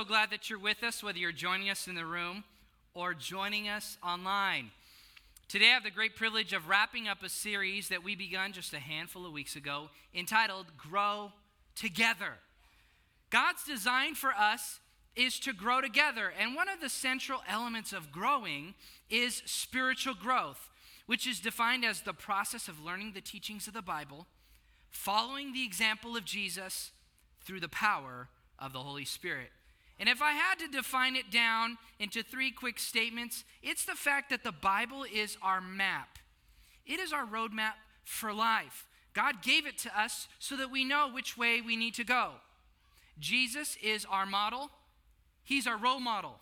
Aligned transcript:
So 0.00 0.04
glad 0.06 0.30
that 0.30 0.48
you're 0.48 0.58
with 0.58 0.82
us, 0.82 1.02
whether 1.02 1.18
you're 1.18 1.30
joining 1.30 1.68
us 1.68 1.86
in 1.86 1.94
the 1.94 2.06
room 2.06 2.42
or 2.94 3.12
joining 3.12 3.68
us 3.68 3.98
online. 4.02 4.70
Today, 5.46 5.66
I 5.66 5.74
have 5.74 5.84
the 5.84 5.90
great 5.90 6.16
privilege 6.16 6.54
of 6.54 6.70
wrapping 6.70 7.06
up 7.06 7.22
a 7.22 7.28
series 7.28 7.90
that 7.90 8.02
we 8.02 8.14
begun 8.14 8.54
just 8.54 8.72
a 8.72 8.78
handful 8.78 9.26
of 9.26 9.32
weeks 9.32 9.56
ago 9.56 9.90
entitled 10.14 10.68
Grow 10.78 11.32
Together. 11.74 12.38
God's 13.28 13.62
design 13.62 14.14
for 14.14 14.30
us 14.30 14.80
is 15.16 15.38
to 15.40 15.52
grow 15.52 15.82
together, 15.82 16.32
and 16.40 16.54
one 16.54 16.70
of 16.70 16.80
the 16.80 16.88
central 16.88 17.42
elements 17.46 17.92
of 17.92 18.10
growing 18.10 18.72
is 19.10 19.42
spiritual 19.44 20.14
growth, 20.14 20.70
which 21.04 21.26
is 21.26 21.40
defined 21.40 21.84
as 21.84 22.00
the 22.00 22.14
process 22.14 22.68
of 22.68 22.82
learning 22.82 23.12
the 23.12 23.20
teachings 23.20 23.68
of 23.68 23.74
the 23.74 23.82
Bible, 23.82 24.26
following 24.88 25.52
the 25.52 25.66
example 25.66 26.16
of 26.16 26.24
Jesus 26.24 26.90
through 27.44 27.60
the 27.60 27.68
power 27.68 28.28
of 28.58 28.72
the 28.72 28.78
Holy 28.78 29.04
Spirit. 29.04 29.50
And 30.00 30.08
if 30.08 30.22
I 30.22 30.32
had 30.32 30.58
to 30.60 30.66
define 30.66 31.14
it 31.14 31.30
down 31.30 31.76
into 31.98 32.22
three 32.22 32.50
quick 32.50 32.78
statements, 32.78 33.44
it's 33.62 33.84
the 33.84 33.94
fact 33.94 34.30
that 34.30 34.42
the 34.42 34.50
Bible 34.50 35.04
is 35.04 35.36
our 35.42 35.60
map. 35.60 36.18
It 36.86 36.98
is 36.98 37.12
our 37.12 37.26
roadmap 37.26 37.74
for 38.04 38.32
life. 38.32 38.86
God 39.12 39.42
gave 39.42 39.66
it 39.66 39.76
to 39.78 40.00
us 40.00 40.26
so 40.38 40.56
that 40.56 40.70
we 40.70 40.84
know 40.84 41.10
which 41.12 41.36
way 41.36 41.60
we 41.60 41.76
need 41.76 41.94
to 41.94 42.04
go. 42.04 42.30
Jesus 43.18 43.76
is 43.82 44.06
our 44.10 44.24
model, 44.24 44.70
He's 45.42 45.66
our 45.66 45.76
role 45.76 46.00
model. 46.00 46.38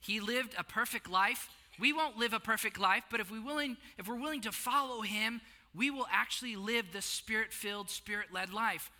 He 0.00 0.20
lived 0.20 0.54
a 0.56 0.64
perfect 0.64 1.10
life. 1.10 1.48
We 1.78 1.92
won't 1.92 2.18
live 2.18 2.32
a 2.32 2.40
perfect 2.40 2.78
life, 2.78 3.04
but 3.10 3.20
if, 3.20 3.30
we 3.30 3.40
willing, 3.40 3.78
if 3.98 4.06
we're 4.06 4.20
willing 4.20 4.42
to 4.42 4.52
follow 4.52 5.00
Him, 5.00 5.40
we 5.74 5.90
will 5.90 6.06
actually 6.12 6.54
live 6.54 6.92
the 6.92 7.02
spirit 7.02 7.52
filled, 7.52 7.90
spirit 7.90 8.28
led 8.32 8.52
life. 8.52 8.90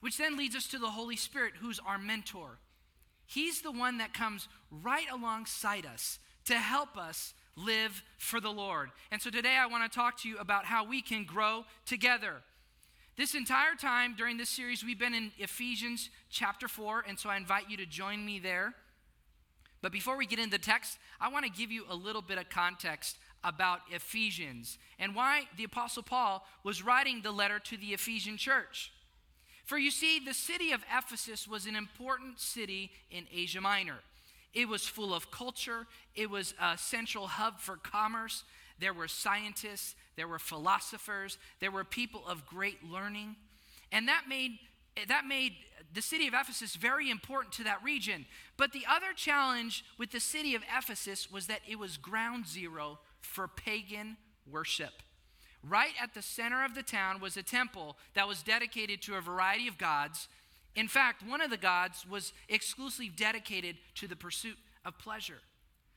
Which 0.00 0.16
then 0.16 0.36
leads 0.36 0.56
us 0.56 0.66
to 0.68 0.78
the 0.78 0.90
Holy 0.90 1.16
Spirit, 1.16 1.54
who's 1.60 1.80
our 1.86 1.98
mentor. 1.98 2.58
He's 3.26 3.62
the 3.62 3.72
one 3.72 3.98
that 3.98 4.14
comes 4.14 4.48
right 4.70 5.06
alongside 5.12 5.84
us 5.84 6.18
to 6.46 6.54
help 6.54 6.96
us 6.96 7.34
live 7.56 8.02
for 8.18 8.40
the 8.40 8.50
Lord. 8.50 8.90
And 9.10 9.20
so 9.20 9.30
today 9.30 9.56
I 9.56 9.66
want 9.66 9.90
to 9.90 9.94
talk 9.94 10.20
to 10.22 10.28
you 10.28 10.38
about 10.38 10.64
how 10.64 10.84
we 10.84 11.02
can 11.02 11.24
grow 11.24 11.64
together. 11.84 12.42
This 13.16 13.34
entire 13.34 13.74
time 13.74 14.14
during 14.16 14.36
this 14.36 14.50
series, 14.50 14.84
we've 14.84 14.98
been 14.98 15.14
in 15.14 15.32
Ephesians 15.38 16.10
chapter 16.28 16.68
4, 16.68 17.04
and 17.08 17.18
so 17.18 17.30
I 17.30 17.36
invite 17.38 17.70
you 17.70 17.76
to 17.78 17.86
join 17.86 18.24
me 18.24 18.38
there. 18.38 18.74
But 19.80 19.90
before 19.90 20.16
we 20.16 20.26
get 20.26 20.38
into 20.38 20.50
the 20.50 20.58
text, 20.58 20.98
I 21.20 21.28
want 21.28 21.46
to 21.46 21.50
give 21.50 21.72
you 21.72 21.84
a 21.88 21.94
little 21.94 22.22
bit 22.22 22.38
of 22.38 22.48
context 22.50 23.16
about 23.42 23.80
Ephesians 23.90 24.78
and 24.98 25.14
why 25.14 25.44
the 25.56 25.64
Apostle 25.64 26.02
Paul 26.02 26.44
was 26.62 26.84
writing 26.84 27.22
the 27.22 27.32
letter 27.32 27.58
to 27.58 27.76
the 27.76 27.94
Ephesian 27.94 28.36
church. 28.36 28.92
For 29.66 29.76
you 29.76 29.90
see, 29.90 30.20
the 30.20 30.32
city 30.32 30.70
of 30.70 30.84
Ephesus 30.96 31.46
was 31.48 31.66
an 31.66 31.74
important 31.74 32.38
city 32.40 32.92
in 33.10 33.26
Asia 33.34 33.60
Minor. 33.60 33.98
It 34.54 34.68
was 34.68 34.86
full 34.86 35.12
of 35.12 35.30
culture, 35.30 35.86
it 36.14 36.30
was 36.30 36.54
a 36.62 36.78
central 36.78 37.26
hub 37.26 37.58
for 37.60 37.76
commerce. 37.76 38.44
There 38.78 38.94
were 38.94 39.08
scientists, 39.08 39.94
there 40.16 40.28
were 40.28 40.38
philosophers, 40.38 41.38
there 41.60 41.70
were 41.70 41.82
people 41.82 42.22
of 42.26 42.46
great 42.46 42.84
learning. 42.84 43.36
And 43.90 44.06
that 44.08 44.24
made, 44.28 44.52
that 45.08 45.26
made 45.26 45.54
the 45.92 46.02
city 46.02 46.28
of 46.28 46.34
Ephesus 46.34 46.76
very 46.76 47.10
important 47.10 47.52
to 47.54 47.64
that 47.64 47.82
region. 47.82 48.26
But 48.56 48.72
the 48.72 48.84
other 48.88 49.12
challenge 49.14 49.84
with 49.98 50.10
the 50.10 50.20
city 50.20 50.54
of 50.54 50.62
Ephesus 50.76 51.30
was 51.30 51.48
that 51.48 51.60
it 51.68 51.78
was 51.78 51.96
ground 51.96 52.46
zero 52.46 52.98
for 53.20 53.48
pagan 53.48 54.16
worship. 54.50 55.02
Right 55.68 55.94
at 56.00 56.14
the 56.14 56.22
center 56.22 56.64
of 56.64 56.74
the 56.74 56.82
town 56.82 57.20
was 57.20 57.36
a 57.36 57.42
temple 57.42 57.96
that 58.14 58.28
was 58.28 58.42
dedicated 58.42 59.02
to 59.02 59.16
a 59.16 59.20
variety 59.20 59.66
of 59.66 59.78
gods. 59.78 60.28
In 60.76 60.86
fact, 60.86 61.26
one 61.26 61.40
of 61.40 61.50
the 61.50 61.56
gods 61.56 62.06
was 62.08 62.32
exclusively 62.48 63.08
dedicated 63.08 63.76
to 63.96 64.06
the 64.06 64.16
pursuit 64.16 64.58
of 64.84 64.98
pleasure. 64.98 65.40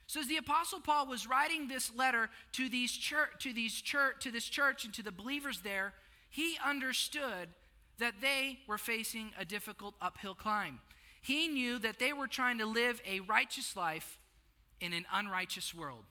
So 0.07 0.21
as 0.21 0.27
the 0.27 0.37
apostle 0.37 0.79
Paul 0.79 1.05
was 1.05 1.27
writing 1.27 1.67
this 1.67 1.91
letter 1.95 2.29
to 2.53 2.67
these 2.67 2.91
church 2.91 3.29
to 3.43 3.53
these 3.53 3.79
church 3.79 4.15
to 4.21 4.31
this 4.31 4.45
church 4.45 4.85
and 4.85 4.93
to 4.95 5.03
the 5.03 5.11
believers 5.11 5.59
there, 5.61 5.93
he 6.31 6.57
understood 6.65 7.49
that 7.99 8.15
they 8.21 8.59
were 8.67 8.79
facing 8.79 9.31
a 9.37 9.45
difficult 9.45 9.93
uphill 10.01 10.33
climb. 10.33 10.79
He 11.21 11.47
knew 11.47 11.77
that 11.79 11.99
they 11.99 12.13
were 12.13 12.27
trying 12.27 12.57
to 12.57 12.65
live 12.65 13.01
a 13.05 13.19
righteous 13.19 13.75
life 13.75 14.17
in 14.81 14.93
an 14.93 15.05
unrighteous 15.13 15.75
world 15.75 16.05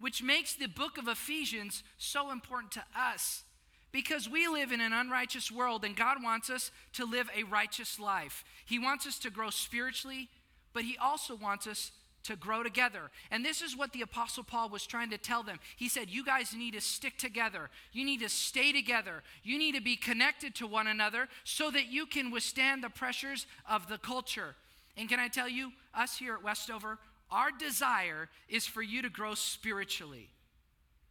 which 0.00 0.22
makes 0.22 0.54
the 0.54 0.68
book 0.68 0.98
of 0.98 1.08
Ephesians 1.08 1.82
so 1.96 2.30
important 2.30 2.72
to 2.72 2.84
us 2.96 3.44
because 3.90 4.28
we 4.28 4.46
live 4.48 4.70
in 4.72 4.80
an 4.80 4.92
unrighteous 4.92 5.50
world 5.50 5.84
and 5.84 5.96
God 5.96 6.22
wants 6.22 6.50
us 6.50 6.70
to 6.94 7.04
live 7.04 7.28
a 7.36 7.44
righteous 7.44 7.98
life. 7.98 8.44
He 8.64 8.78
wants 8.78 9.06
us 9.06 9.18
to 9.20 9.30
grow 9.30 9.50
spiritually, 9.50 10.28
but 10.72 10.84
He 10.84 10.96
also 10.98 11.34
wants 11.34 11.66
us 11.66 11.92
to 12.24 12.36
grow 12.36 12.62
together. 12.62 13.10
And 13.30 13.44
this 13.44 13.62
is 13.62 13.76
what 13.76 13.92
the 13.92 14.02
Apostle 14.02 14.44
Paul 14.44 14.68
was 14.68 14.86
trying 14.86 15.10
to 15.10 15.18
tell 15.18 15.42
them. 15.42 15.58
He 15.76 15.88
said, 15.88 16.10
You 16.10 16.24
guys 16.24 16.54
need 16.54 16.74
to 16.74 16.80
stick 16.80 17.16
together. 17.16 17.70
You 17.92 18.04
need 18.04 18.20
to 18.20 18.28
stay 18.28 18.72
together. 18.72 19.22
You 19.42 19.58
need 19.58 19.74
to 19.76 19.80
be 19.80 19.96
connected 19.96 20.54
to 20.56 20.66
one 20.66 20.86
another 20.86 21.28
so 21.44 21.70
that 21.70 21.86
you 21.86 22.04
can 22.06 22.30
withstand 22.30 22.82
the 22.82 22.90
pressures 22.90 23.46
of 23.68 23.88
the 23.88 23.98
culture. 23.98 24.54
And 24.96 25.08
can 25.08 25.20
I 25.20 25.28
tell 25.28 25.48
you, 25.48 25.72
us 25.94 26.18
here 26.18 26.34
at 26.34 26.42
Westover, 26.42 26.98
our 27.30 27.50
desire 27.50 28.28
is 28.48 28.66
for 28.66 28.82
you 28.82 29.02
to 29.02 29.10
grow 29.10 29.34
spiritually. 29.34 30.30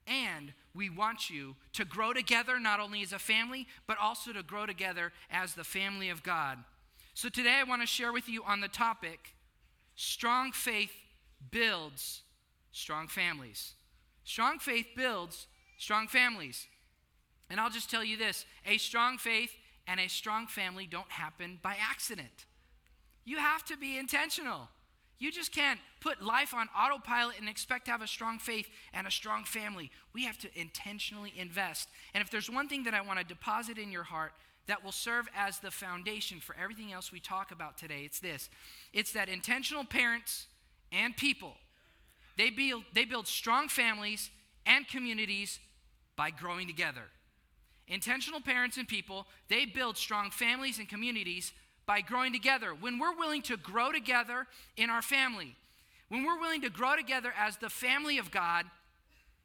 And 0.08 0.54
we 0.74 0.90
want 0.90 1.30
you 1.30 1.56
to 1.74 1.84
grow 1.84 2.14
together, 2.14 2.60
not 2.60 2.80
only 2.80 3.02
as 3.02 3.12
a 3.12 3.20
family, 3.20 3.68
but 3.88 3.98
also 4.02 4.32
to 4.32 4.44
grow 4.44 4.66
together 4.66 5.12
as 5.30 5.54
the 5.54 5.64
family 5.64 6.10
of 6.10 6.24
God. 6.24 6.60
So 7.14 7.30
today 7.30 7.56
I 7.60 7.64
want 7.64 7.82
to 7.82 7.88
share 7.88 8.14
with 8.14 8.30
you 8.30 8.44
on 8.44 8.62
the 8.62 8.68
topic 8.68 9.34
strong 9.96 10.52
faith 10.52 10.92
builds 11.52 12.22
strong 12.72 13.08
families. 13.08 13.74
Strong 14.24 14.60
faith 14.60 14.88
builds 14.96 15.48
strong 15.78 16.08
families. 16.08 16.68
And 17.50 17.60
I'll 17.60 17.70
just 17.70 17.90
tell 17.90 18.04
you 18.04 18.18
this 18.18 18.46
a 18.66 18.78
strong 18.78 19.18
faith 19.18 19.52
and 19.88 20.00
a 20.00 20.08
strong 20.08 20.48
family 20.48 20.86
don't 20.86 21.12
happen 21.12 21.60
by 21.62 21.76
accident. 21.80 22.46
You 23.26 23.38
have 23.38 23.64
to 23.66 23.78
be 23.78 23.98
intentional. 23.98 24.70
You 25.20 25.32
just 25.32 25.52
can't 25.52 25.80
put 26.00 26.22
life 26.22 26.54
on 26.54 26.70
autopilot 26.78 27.40
and 27.40 27.50
expect 27.50 27.86
to 27.86 27.92
have 27.92 28.02
a 28.02 28.08
strong 28.08 28.38
faith 28.38 28.68
and 28.94 29.08
a 29.08 29.12
strong 29.12 29.44
family. 29.44 29.92
We 30.14 30.26
have 30.26 30.38
to 30.40 30.50
intentionally 30.60 31.34
invest. 31.36 31.90
And 32.14 32.22
if 32.22 32.30
there's 32.30 32.50
one 32.50 32.68
thing 32.68 32.84
that 32.84 32.94
I 32.94 33.02
want 33.02 33.20
to 33.20 33.26
deposit 33.26 33.78
in 33.78 33.92
your 33.92 34.04
heart 34.04 34.34
that 34.68 34.84
will 34.84 34.92
serve 34.92 35.28
as 35.36 35.60
the 35.60 35.72
foundation 35.72 36.40
for 36.40 36.56
everything 36.62 36.94
else 36.94 37.12
we 37.12 37.20
talk 37.20 37.52
about 37.52 37.78
today, 37.78 38.04
it's 38.06 38.20
this 38.20 38.50
it's 38.94 39.14
that 39.14 39.30
intentional 39.30 39.86
parents 39.86 40.48
and 40.92 41.18
people, 41.18 41.56
they 42.38 42.50
build, 42.50 42.84
they 42.94 43.06
build 43.06 43.28
strong 43.28 43.68
families 43.68 44.30
and 44.66 44.88
communities 44.88 45.60
by 46.16 46.30
growing 46.30 46.68
together. 46.68 47.04
Intentional 47.88 48.42
parents 48.42 48.78
and 48.78 48.88
people, 48.88 49.26
they 49.50 49.66
build 49.66 49.98
strong 49.98 50.30
families 50.30 50.78
and 50.78 50.90
communities 50.90 51.54
by 51.88 52.02
growing 52.02 52.34
together. 52.34 52.76
When 52.80 53.00
we're 53.00 53.16
willing 53.18 53.42
to 53.44 53.58
grow 53.58 53.92
together 53.92 54.46
in 54.76 54.92
our 54.92 55.02
family, 55.02 55.56
when 56.10 56.24
we're 56.24 56.40
willing 56.40 56.62
to 56.62 56.70
grow 56.70 56.96
together 56.96 57.34
as 57.36 57.58
the 57.58 57.70
family 57.70 58.20
of 58.20 58.30
God, 58.30 58.66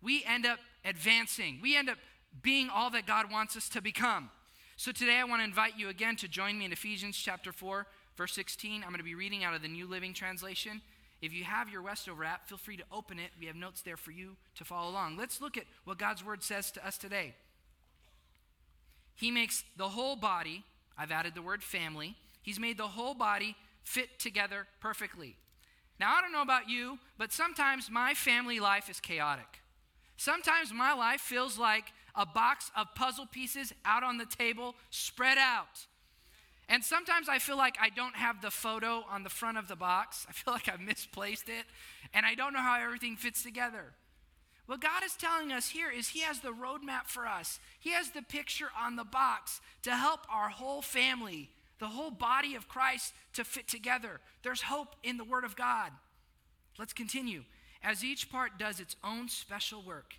we 0.02 0.24
end 0.24 0.44
up 0.44 0.58
advancing. 0.84 1.60
We 1.62 1.76
end 1.76 1.88
up 1.88 1.96
being 2.42 2.68
all 2.68 2.90
that 2.90 3.06
God 3.06 3.30
wants 3.30 3.56
us 3.56 3.68
to 3.70 3.80
become. 3.80 4.30
So 4.76 4.90
today 4.90 5.16
I 5.16 5.24
want 5.24 5.40
to 5.40 5.44
invite 5.44 5.78
you 5.78 5.88
again 5.88 6.16
to 6.16 6.28
join 6.28 6.58
me 6.58 6.64
in 6.64 6.72
Ephesians 6.72 7.16
chapter 7.16 7.52
4, 7.52 7.86
verse 8.16 8.32
16. 8.34 8.82
I'm 8.82 8.88
going 8.88 8.98
to 8.98 9.04
be 9.04 9.14
reading 9.14 9.44
out 9.44 9.54
of 9.54 9.62
the 9.62 9.68
New 9.68 9.86
Living 9.86 10.12
Translation. 10.12 10.82
If 11.20 11.32
you 11.32 11.44
have 11.44 11.68
your 11.68 11.82
Westover 11.82 12.24
app, 12.24 12.48
feel 12.48 12.58
free 12.58 12.76
to 12.76 12.84
open 12.90 13.20
it. 13.20 13.30
We 13.38 13.46
have 13.46 13.54
notes 13.54 13.82
there 13.82 13.96
for 13.96 14.10
you 14.10 14.36
to 14.56 14.64
follow 14.64 14.90
along. 14.90 15.16
Let's 15.16 15.40
look 15.40 15.56
at 15.56 15.64
what 15.84 15.98
God's 15.98 16.24
word 16.24 16.42
says 16.42 16.72
to 16.72 16.84
us 16.84 16.98
today. 16.98 17.34
He 19.14 19.30
makes 19.30 19.62
the 19.76 19.90
whole 19.90 20.16
body, 20.16 20.64
I've 20.98 21.12
added 21.12 21.34
the 21.36 21.42
word 21.42 21.62
family, 21.62 22.16
He's 22.42 22.58
made 22.58 22.76
the 22.76 22.88
whole 22.88 23.14
body 23.14 23.56
fit 23.82 24.18
together 24.18 24.66
perfectly. 24.80 25.36
Now, 25.98 26.16
I 26.16 26.20
don't 26.20 26.32
know 26.32 26.42
about 26.42 26.68
you, 26.68 26.98
but 27.18 27.32
sometimes 27.32 27.90
my 27.90 28.14
family 28.14 28.58
life 28.60 28.90
is 28.90 29.00
chaotic. 29.00 29.60
Sometimes 30.16 30.72
my 30.72 30.92
life 30.92 31.20
feels 31.20 31.58
like 31.58 31.92
a 32.14 32.26
box 32.26 32.70
of 32.76 32.94
puzzle 32.94 33.26
pieces 33.26 33.72
out 33.84 34.02
on 34.02 34.18
the 34.18 34.26
table, 34.26 34.74
spread 34.90 35.38
out. 35.38 35.86
And 36.68 36.84
sometimes 36.84 37.28
I 37.28 37.38
feel 37.38 37.56
like 37.56 37.76
I 37.80 37.88
don't 37.88 38.16
have 38.16 38.40
the 38.40 38.50
photo 38.50 39.04
on 39.10 39.24
the 39.24 39.30
front 39.30 39.58
of 39.58 39.68
the 39.68 39.76
box. 39.76 40.26
I 40.28 40.32
feel 40.32 40.54
like 40.54 40.68
I've 40.68 40.80
misplaced 40.80 41.48
it, 41.48 41.66
and 42.14 42.24
I 42.26 42.34
don't 42.34 42.52
know 42.52 42.60
how 42.60 42.80
everything 42.80 43.16
fits 43.16 43.42
together. 43.42 43.92
What 44.66 44.80
God 44.80 45.02
is 45.04 45.14
telling 45.14 45.52
us 45.52 45.70
here 45.70 45.90
is 45.90 46.08
He 46.08 46.20
has 46.20 46.40
the 46.40 46.52
roadmap 46.52 47.06
for 47.06 47.26
us, 47.26 47.58
He 47.78 47.90
has 47.90 48.10
the 48.10 48.22
picture 48.22 48.70
on 48.80 48.96
the 48.96 49.04
box 49.04 49.60
to 49.82 49.96
help 49.96 50.20
our 50.30 50.48
whole 50.48 50.82
family 50.82 51.50
the 51.82 51.88
whole 51.88 52.12
body 52.12 52.54
of 52.54 52.68
Christ 52.68 53.12
to 53.32 53.42
fit 53.42 53.66
together. 53.66 54.20
There's 54.44 54.62
hope 54.62 54.94
in 55.02 55.16
the 55.16 55.24
Word 55.24 55.42
of 55.42 55.56
God. 55.56 55.90
Let's 56.78 56.92
continue. 56.92 57.42
As 57.82 58.04
each 58.04 58.30
part 58.30 58.56
does 58.56 58.78
its 58.78 58.94
own 59.02 59.28
special 59.28 59.82
work, 59.82 60.14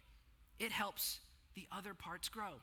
it 0.59 0.73
helps 0.73 1.19
the 1.55 1.65
other 1.71 1.93
parts 1.93 2.27
grow. 2.27 2.55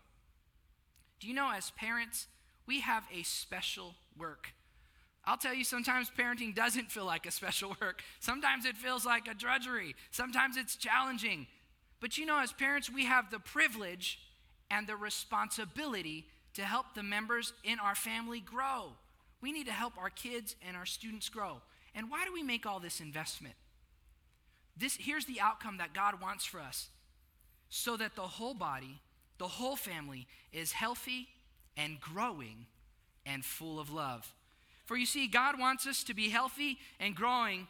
Do 1.19 1.29
you 1.29 1.33
know, 1.33 1.51
as 1.51 1.71
parents, 1.71 2.27
we 2.67 2.81
have 2.81 3.05
a 3.11 3.23
special 3.23 3.95
work. 4.19 4.53
I'll 5.25 5.39
tell 5.39 5.55
you, 5.55 5.65
sometimes 5.65 6.11
parenting 6.11 6.55
doesn't 6.55 6.93
feel 6.93 7.07
like 7.07 7.25
a 7.25 7.31
special 7.31 7.75
work. 7.81 8.03
Sometimes 8.21 8.67
it 8.67 8.77
feels 8.77 9.07
like 9.07 9.29
a 9.29 9.35
drudgery. 9.35 9.95
Sometimes 10.11 10.59
it's 10.59 10.77
challenging. 10.77 11.47
But 12.03 12.19
you 12.19 12.27
know, 12.27 12.39
as 12.39 12.53
parents, 12.53 12.91
we 12.91 13.07
have 13.07 13.31
the 13.31 13.41
privilege 13.41 14.19
and 14.71 14.87
the 14.87 14.97
responsibility 14.97 16.27
to 16.61 16.67
help 16.67 16.95
the 16.95 17.03
members 17.03 17.55
in 17.65 17.79
our 17.79 17.95
family 17.95 18.39
grow. 18.39 18.93
We 19.41 19.51
need 19.51 19.67
to 19.67 19.73
help 19.73 19.97
our 19.97 20.11
kids 20.11 20.55
and 20.67 20.77
our 20.77 20.85
students 20.85 21.31
grow. 21.31 21.63
And 21.95 22.11
why 22.11 22.25
do 22.27 22.33
we 22.33 22.43
make 22.43 22.67
all 22.67 22.81
this 22.81 23.01
investment? 23.01 23.55
This, 24.77 24.97
here's 25.01 25.25
the 25.25 25.41
outcome 25.41 25.79
that 25.79 25.95
God 25.95 26.21
wants 26.21 26.45
for 26.45 26.61
us 26.61 26.89
so 27.71 27.97
that 27.97 28.15
the 28.15 28.23
whole 28.23 28.53
body, 28.53 29.01
the 29.39 29.49
whole 29.49 29.77
family, 29.77 30.27
is 30.53 30.73
healthy 30.73 31.29
and 31.77 31.99
growing 31.99 32.67
and 33.25 33.43
full 33.43 33.81
of 33.81 33.91
love. 33.91 34.35
For 34.85 34.97
you 34.97 35.07
see, 35.07 35.29
God 35.29 35.59
wants 35.59 35.87
us 35.87 36.05
to 36.05 36.15
be 36.15 36.29
healthy 36.29 36.77
and 36.99 37.15
growing 37.15 37.69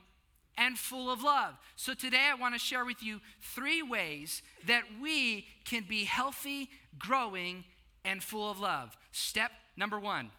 and 0.58 0.76
full 0.76 1.10
of 1.10 1.22
love. 1.22 1.54
So 1.76 1.94
today 1.94 2.28
I 2.30 2.34
want 2.34 2.54
to 2.54 2.58
share 2.58 2.84
with 2.84 3.02
you 3.02 3.20
three 3.40 3.82
ways 3.82 4.42
that 4.66 4.82
we 5.00 5.46
can 5.64 5.84
be 5.88 6.04
healthy, 6.04 6.70
growing, 6.98 7.64
and 8.04 8.22
full 8.22 8.50
of 8.50 8.58
love. 8.58 8.96
Step 9.12 9.50
number 9.76 9.98
one 9.98 10.30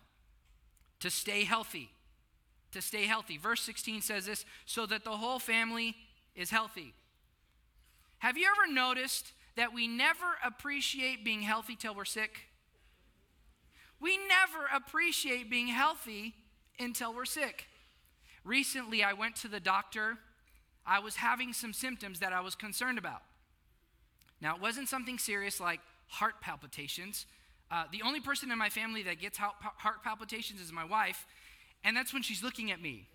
to 1.00 1.10
stay 1.10 1.44
healthy. 1.44 1.90
To 2.72 2.82
stay 2.82 3.06
healthy. 3.06 3.38
Verse 3.38 3.62
16 3.62 4.02
says 4.02 4.26
this 4.26 4.46
so 4.66 4.86
that 4.86 5.04
the 5.04 5.12
whole 5.12 5.40
family 5.40 5.96
is 6.36 6.50
healthy. 6.50 6.94
Have 8.20 8.38
you 8.38 8.48
ever 8.56 8.72
noticed 8.72 9.34
that 9.56 9.74
we 9.74 9.88
never 9.88 10.38
appreciate 10.46 11.26
being 11.26 11.42
healthy 11.42 11.76
till 11.76 11.94
we're 11.94 12.06
sick? 12.06 12.48
We 14.00 14.18
never 14.18 14.68
appreciate 14.74 15.50
being 15.50 15.68
healthy 15.68 16.34
until 16.80 17.14
we're 17.14 17.26
sick. 17.26 17.66
Recently, 18.44 19.04
I 19.04 19.14
went 19.14 19.36
to 19.38 19.48
the 19.48 19.60
doctor. 19.60 20.18
I 20.86 21.00
was 21.00 21.18
having 21.18 21.54
some 21.54 21.74
symptoms 21.74 22.20
that 22.20 22.34
I 22.34 22.42
was 22.42 22.56
concerned 22.56 22.98
about. 22.98 23.22
Now, 24.40 24.56
it 24.56 24.62
wasn't 24.62 24.90
something 24.90 25.20
serious 25.20 25.60
like 25.60 25.80
heart 26.08 26.42
palpitations. 26.42 27.28
Uh, 27.72 27.86
the 27.92 28.02
only 28.06 28.20
person 28.20 28.52
in 28.52 28.58
my 28.58 28.70
family 28.70 29.02
that 29.04 29.20
gets 29.20 29.38
heart 29.38 30.04
palpitations 30.04 30.60
is 30.60 30.74
my 30.74 30.84
wife, 30.84 31.26
and 31.86 31.96
that's 31.96 32.14
when 32.14 32.22
she's 32.22 32.44
looking 32.44 32.70
at 32.70 32.82
me. 32.82 33.08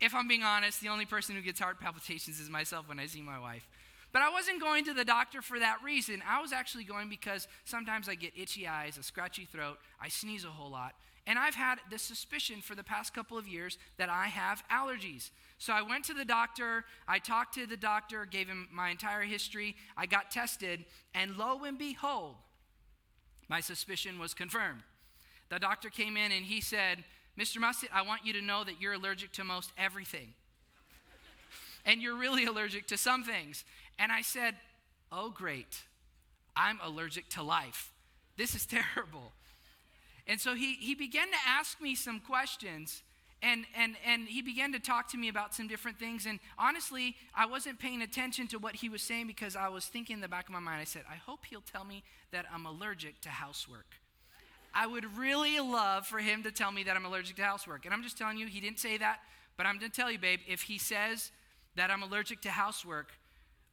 if 0.00 0.14
I'm 0.14 0.28
being 0.28 0.44
honest, 0.44 0.80
the 0.80 0.88
only 0.88 1.06
person 1.06 1.34
who 1.34 1.42
gets 1.42 1.58
heart 1.58 1.80
palpitations 1.80 2.38
is 2.38 2.48
myself 2.48 2.88
when 2.88 3.00
I 3.00 3.06
see 3.06 3.20
my 3.20 3.38
wife. 3.38 3.66
But 4.12 4.22
I 4.22 4.30
wasn't 4.30 4.60
going 4.60 4.84
to 4.86 4.94
the 4.94 5.04
doctor 5.04 5.40
for 5.40 5.58
that 5.58 5.78
reason. 5.84 6.22
I 6.28 6.40
was 6.40 6.52
actually 6.52 6.84
going 6.84 7.08
because 7.08 7.46
sometimes 7.64 8.08
I 8.08 8.14
get 8.16 8.32
itchy 8.36 8.66
eyes, 8.66 8.98
a 8.98 9.02
scratchy 9.02 9.44
throat, 9.44 9.78
I 10.00 10.08
sneeze 10.08 10.44
a 10.44 10.48
whole 10.48 10.70
lot. 10.70 10.94
And 11.26 11.38
I've 11.38 11.54
had 11.54 11.78
the 11.90 11.98
suspicion 11.98 12.60
for 12.60 12.74
the 12.74 12.82
past 12.82 13.14
couple 13.14 13.38
of 13.38 13.46
years 13.46 13.78
that 13.98 14.08
I 14.08 14.26
have 14.26 14.64
allergies. 14.68 15.30
So 15.58 15.72
I 15.72 15.82
went 15.82 16.04
to 16.06 16.14
the 16.14 16.24
doctor, 16.24 16.84
I 17.06 17.18
talked 17.18 17.54
to 17.54 17.66
the 17.66 17.76
doctor, 17.76 18.26
gave 18.26 18.48
him 18.48 18.68
my 18.72 18.88
entire 18.88 19.22
history, 19.22 19.76
I 19.96 20.06
got 20.06 20.30
tested, 20.30 20.86
and 21.14 21.36
lo 21.36 21.62
and 21.64 21.78
behold, 21.78 22.36
my 23.48 23.60
suspicion 23.60 24.18
was 24.18 24.32
confirmed. 24.34 24.80
The 25.50 25.58
doctor 25.58 25.90
came 25.90 26.16
in 26.16 26.32
and 26.32 26.44
he 26.44 26.60
said, 26.60 27.04
Mr. 27.38 27.58
Musset, 27.58 27.90
I 27.92 28.02
want 28.02 28.24
you 28.24 28.32
to 28.32 28.42
know 28.42 28.64
that 28.64 28.80
you're 28.80 28.94
allergic 28.94 29.32
to 29.32 29.44
most 29.44 29.72
everything. 29.76 30.34
and 31.84 32.00
you're 32.00 32.16
really 32.16 32.44
allergic 32.46 32.86
to 32.88 32.96
some 32.96 33.24
things. 33.24 33.64
And 33.98 34.10
I 34.12 34.22
said, 34.22 34.54
Oh, 35.12 35.30
great. 35.30 35.82
I'm 36.56 36.78
allergic 36.82 37.28
to 37.30 37.42
life. 37.42 37.92
This 38.36 38.54
is 38.54 38.66
terrible. 38.94 39.32
And 40.26 40.40
so 40.40 40.54
he, 40.54 40.74
he 40.74 40.94
began 40.94 41.28
to 41.28 41.38
ask 41.46 41.80
me 41.80 41.94
some 41.94 42.20
questions 42.20 43.02
and, 43.42 43.64
and, 43.74 43.96
and 44.06 44.28
he 44.28 44.42
began 44.42 44.72
to 44.72 44.78
talk 44.78 45.08
to 45.12 45.16
me 45.16 45.28
about 45.28 45.54
some 45.54 45.66
different 45.66 45.98
things. 45.98 46.26
And 46.26 46.40
honestly, 46.58 47.16
I 47.34 47.46
wasn't 47.46 47.78
paying 47.78 48.02
attention 48.02 48.46
to 48.48 48.58
what 48.58 48.76
he 48.76 48.88
was 48.88 49.02
saying 49.02 49.28
because 49.28 49.56
I 49.56 49.68
was 49.68 49.86
thinking 49.86 50.14
in 50.14 50.20
the 50.20 50.28
back 50.28 50.46
of 50.46 50.52
my 50.52 50.60
mind, 50.60 50.80
I 50.80 50.84
said, 50.84 51.02
I 51.10 51.16
hope 51.16 51.46
he'll 51.48 51.62
tell 51.62 51.84
me 51.84 52.02
that 52.32 52.44
I'm 52.52 52.66
allergic 52.66 53.20
to 53.22 53.30
housework. 53.30 53.86
I 54.74 54.86
would 54.86 55.16
really 55.16 55.58
love 55.58 56.06
for 56.06 56.18
him 56.18 56.42
to 56.42 56.52
tell 56.52 56.70
me 56.70 56.84
that 56.84 56.96
I'm 56.96 57.04
allergic 57.04 57.36
to 57.36 57.42
housework. 57.42 57.86
And 57.86 57.94
I'm 57.94 58.02
just 58.02 58.18
telling 58.18 58.36
you, 58.36 58.46
he 58.46 58.60
didn't 58.60 58.78
say 58.78 58.98
that, 58.98 59.20
but 59.56 59.66
I'm 59.66 59.78
going 59.78 59.90
to 59.90 59.96
tell 59.96 60.10
you, 60.10 60.18
babe, 60.18 60.40
if 60.46 60.62
he 60.62 60.78
says 60.78 61.32
that 61.76 61.90
I'm 61.90 62.02
allergic 62.02 62.42
to 62.42 62.50
housework, 62.50 63.08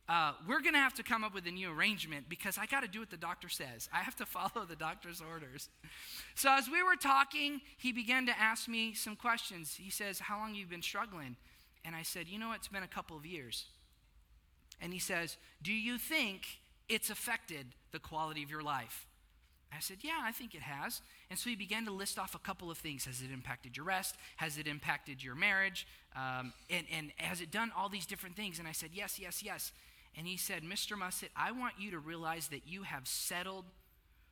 uh, 0.10 0.32
we're 0.48 0.62
going 0.62 0.74
to 0.74 0.80
have 0.80 0.94
to 0.94 1.04
come 1.04 1.24
up 1.24 1.34
with 1.34 1.46
a 1.48 1.52
new 1.52 1.70
arrangement 1.70 2.30
because 2.30 2.58
I 2.58 2.66
got 2.66 2.82
to 2.82 2.88
do 2.88 3.00
what 3.00 3.10
the 3.10 3.18
doctor 3.18 3.50
says. 3.50 3.90
I 3.94 3.98
have 3.98 4.16
to 4.18 4.26
follow 4.26 4.66
the 4.66 4.76
doctor's 4.76 5.22
orders. 5.22 5.70
So, 6.36 6.50
as 6.52 6.70
we 6.70 6.82
were 6.82 6.96
talking, 6.96 7.62
he 7.78 7.92
began 7.92 8.26
to 8.28 8.40
ask 8.40 8.68
me 8.68 8.94
some 8.94 9.16
questions. 9.16 9.76
He 9.76 9.90
says, 9.90 10.20
How 10.20 10.38
long 10.38 10.50
have 10.50 10.58
you 10.58 10.66
been 10.66 10.82
struggling? 10.82 11.36
And 11.84 11.96
I 11.96 12.04
said, 12.04 12.28
You 12.28 12.40
know, 12.40 12.54
it's 12.54 12.70
been 12.70 12.84
a 12.84 12.88
couple 12.88 13.18
of 13.18 13.26
years. 13.26 13.66
And 14.82 14.94
he 14.94 15.00
says, 15.00 15.38
Do 15.62 15.74
you 15.74 15.98
think 15.98 16.46
it's 16.88 17.10
affected 17.10 17.68
the 17.92 18.00
quality 18.00 18.44
of 18.44 18.50
your 18.50 18.64
life? 18.64 19.08
I 19.74 19.80
said, 19.80 19.98
Yeah, 20.02 20.20
I 20.24 20.32
think 20.32 20.56
it 20.56 20.62
has. 20.62 21.02
And 21.30 21.38
so 21.38 21.50
he 21.50 21.56
began 21.58 21.86
to 21.86 21.92
list 21.92 22.18
off 22.18 22.34
a 22.34 22.40
couple 22.40 22.72
of 22.72 22.78
things. 22.78 23.06
Has 23.06 23.22
it 23.22 23.32
impacted 23.34 23.76
your 23.76 23.86
rest? 23.86 24.16
Has 24.38 24.58
it 24.58 24.68
impacted 24.68 25.22
your 25.22 25.36
marriage? 25.36 25.86
Um, 26.16 26.54
and, 26.70 26.86
and 26.96 27.12
has 27.18 27.42
it 27.42 27.52
done 27.52 27.72
all 27.76 27.90
these 27.90 28.06
different 28.06 28.38
things? 28.38 28.60
And 28.60 28.68
I 28.68 28.72
said, 28.72 28.92
Yes, 28.94 29.20
yes, 29.20 29.44
yes. 29.44 29.72
And 30.18 30.26
he 30.26 30.36
said, 30.36 30.64
Mr. 30.64 30.98
Musset, 30.98 31.30
I 31.36 31.52
want 31.52 31.76
you 31.80 31.92
to 31.92 32.00
realize 32.00 32.48
that 32.48 32.68
you 32.68 32.84
have 32.84 33.08
settled 33.08 33.66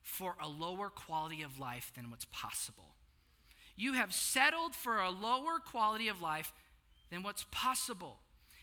for 0.02 0.36
a 0.42 0.48
lower 0.48 0.90
quality 0.90 1.44
of 1.44 1.60
life 1.60 1.92
than 1.96 2.10
what's 2.10 2.26
possible. 2.26 2.96
You 3.76 3.94
have 3.94 4.14
settled 4.14 4.75
for 4.75 5.00
a 5.00 5.12
lower 5.12 5.60
quality 5.60 6.08
of 6.08 6.22
life 6.22 6.51
than 7.12 7.22
what's 7.22 7.46
possible. 7.51 8.18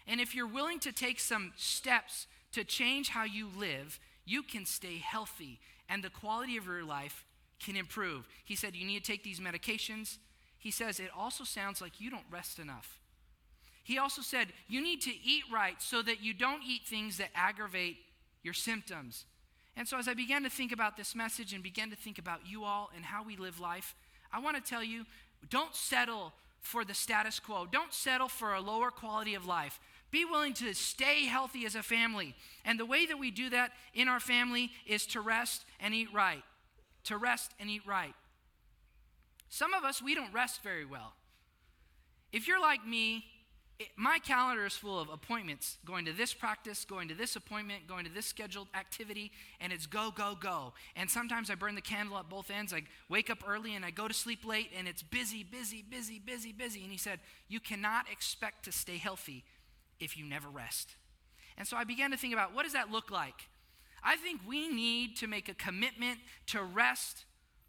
And 0.06 0.20
if 0.20 0.34
you're 0.34 0.46
willing 0.46 0.80
to 0.80 0.92
take 0.92 1.20
some 1.20 1.52
steps 1.56 2.26
to 2.52 2.64
change 2.64 3.10
how 3.10 3.24
you 3.24 3.48
live, 3.56 4.00
you 4.24 4.42
can 4.42 4.66
stay 4.66 4.98
healthy 4.98 5.60
and 5.88 6.02
the 6.02 6.10
quality 6.10 6.56
of 6.56 6.66
your 6.66 6.84
life 6.84 7.24
can 7.60 7.76
improve. 7.76 8.26
He 8.44 8.56
said, 8.56 8.74
You 8.74 8.86
need 8.86 9.04
to 9.04 9.12
take 9.12 9.22
these 9.22 9.40
medications. 9.40 10.18
He 10.58 10.70
says, 10.70 10.98
It 10.98 11.10
also 11.16 11.44
sounds 11.44 11.80
like 11.80 12.00
you 12.00 12.10
don't 12.10 12.24
rest 12.30 12.58
enough. 12.58 12.98
He 13.84 13.98
also 13.98 14.22
said, 14.22 14.48
You 14.68 14.80
need 14.80 15.00
to 15.02 15.10
eat 15.10 15.44
right 15.52 15.80
so 15.80 16.02
that 16.02 16.22
you 16.22 16.34
don't 16.34 16.62
eat 16.66 16.82
things 16.86 17.18
that 17.18 17.30
aggravate 17.34 17.98
your 18.42 18.54
symptoms. 18.54 19.24
And 19.76 19.88
so, 19.88 19.98
as 19.98 20.08
I 20.08 20.14
began 20.14 20.42
to 20.42 20.50
think 20.50 20.72
about 20.72 20.96
this 20.96 21.14
message 21.14 21.52
and 21.52 21.62
began 21.62 21.90
to 21.90 21.96
think 21.96 22.18
about 22.18 22.40
you 22.46 22.64
all 22.64 22.90
and 22.94 23.04
how 23.04 23.24
we 23.24 23.36
live 23.36 23.60
life, 23.60 23.94
I 24.32 24.40
want 24.40 24.56
to 24.56 24.62
tell 24.62 24.84
you 24.84 25.04
don't 25.48 25.74
settle 25.74 26.32
for 26.60 26.84
the 26.84 26.94
status 26.94 27.40
quo, 27.40 27.66
don't 27.70 27.92
settle 27.92 28.28
for 28.28 28.54
a 28.54 28.60
lower 28.60 28.90
quality 28.90 29.34
of 29.34 29.46
life. 29.46 29.80
Be 30.10 30.24
willing 30.26 30.52
to 30.54 30.74
stay 30.74 31.24
healthy 31.24 31.64
as 31.64 31.74
a 31.74 31.82
family. 31.82 32.34
And 32.66 32.78
the 32.78 32.84
way 32.84 33.06
that 33.06 33.18
we 33.18 33.30
do 33.30 33.48
that 33.50 33.72
in 33.94 34.08
our 34.08 34.20
family 34.20 34.70
is 34.86 35.06
to 35.06 35.22
rest 35.22 35.64
and 35.80 35.94
eat 35.94 36.08
right. 36.12 36.42
To 37.04 37.16
rest 37.16 37.52
and 37.58 37.70
eat 37.70 37.80
right. 37.86 38.14
Some 39.48 39.72
of 39.72 39.84
us, 39.84 40.02
we 40.02 40.14
don't 40.14 40.32
rest 40.32 40.62
very 40.62 40.84
well. 40.84 41.14
If 42.30 42.46
you're 42.46 42.60
like 42.60 42.86
me, 42.86 43.24
it, 43.82 43.88
my 43.96 44.18
calendar 44.18 44.66
is 44.66 44.74
full 44.74 44.98
of 44.98 45.08
appointments 45.08 45.78
going 45.84 46.04
to 46.06 46.12
this 46.12 46.32
practice, 46.32 46.84
going 46.84 47.08
to 47.08 47.14
this 47.14 47.36
appointment, 47.36 47.86
going 47.86 48.04
to 48.04 48.10
this 48.10 48.26
scheduled 48.26 48.68
activity, 48.74 49.30
and 49.60 49.72
it's 49.72 49.86
go, 49.86 50.12
go, 50.14 50.36
go. 50.38 50.72
And 50.96 51.10
sometimes 51.10 51.50
I 51.50 51.54
burn 51.54 51.74
the 51.74 51.80
candle 51.80 52.18
at 52.18 52.28
both 52.28 52.50
ends. 52.50 52.72
I 52.72 52.82
wake 53.08 53.30
up 53.30 53.42
early 53.46 53.74
and 53.74 53.84
I 53.84 53.90
go 53.90 54.08
to 54.08 54.14
sleep 54.14 54.44
late, 54.44 54.70
and 54.76 54.88
it's 54.88 55.02
busy, 55.02 55.42
busy, 55.44 55.82
busy, 55.82 56.18
busy, 56.18 56.52
busy. 56.52 56.82
And 56.82 56.90
he 56.90 56.98
said, 56.98 57.20
You 57.48 57.60
cannot 57.60 58.10
expect 58.10 58.64
to 58.64 58.72
stay 58.72 58.96
healthy 58.96 59.44
if 60.00 60.16
you 60.16 60.24
never 60.24 60.48
rest. 60.48 60.96
And 61.58 61.68
so 61.68 61.76
I 61.76 61.84
began 61.84 62.10
to 62.10 62.16
think 62.16 62.32
about 62.32 62.54
what 62.54 62.64
does 62.64 62.72
that 62.72 62.90
look 62.90 63.10
like? 63.10 63.48
I 64.02 64.16
think 64.16 64.40
we 64.46 64.68
need 64.68 65.16
to 65.18 65.26
make 65.26 65.48
a 65.48 65.54
commitment 65.54 66.18
to 66.46 66.62
rest 66.62 67.24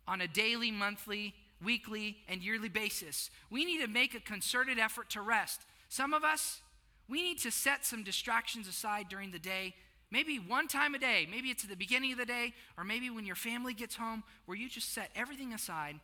on 0.08 0.22
a 0.22 0.28
daily, 0.28 0.72
monthly, 0.72 1.36
weekly, 1.64 2.18
and 2.28 2.42
yearly 2.42 2.70
basis. 2.70 3.30
We 3.50 3.66
need 3.66 3.82
to 3.82 3.88
make 3.88 4.16
a 4.16 4.20
concerted 4.20 4.80
effort 4.80 5.10
to 5.12 5.22
rest. 5.22 5.62
Some 5.94 6.16
of 6.16 6.24
us, 6.24 6.64
we 7.08 7.22
need 7.22 7.38
to 7.42 7.52
set 7.52 7.86
some 7.86 8.04
distractions 8.04 8.68
aside 8.68 9.10
during 9.10 9.30
the 9.30 9.38
day, 9.38 9.76
maybe 10.10 10.38
one 10.38 10.68
time 10.68 10.96
a 10.96 10.98
day. 10.98 11.28
Maybe 11.30 11.50
it's 11.50 11.64
at 11.64 11.70
the 11.70 11.76
beginning 11.76 12.14
of 12.14 12.18
the 12.18 12.26
day, 12.26 12.56
or 12.80 12.84
maybe 12.84 13.12
when 13.12 13.28
your 13.28 13.36
family 13.36 13.76
gets 13.76 13.98
home, 13.98 14.24
where 14.48 14.58
you 14.58 14.68
just 14.68 14.92
set 14.92 15.12
everything 15.16 15.54
aside 15.54 16.00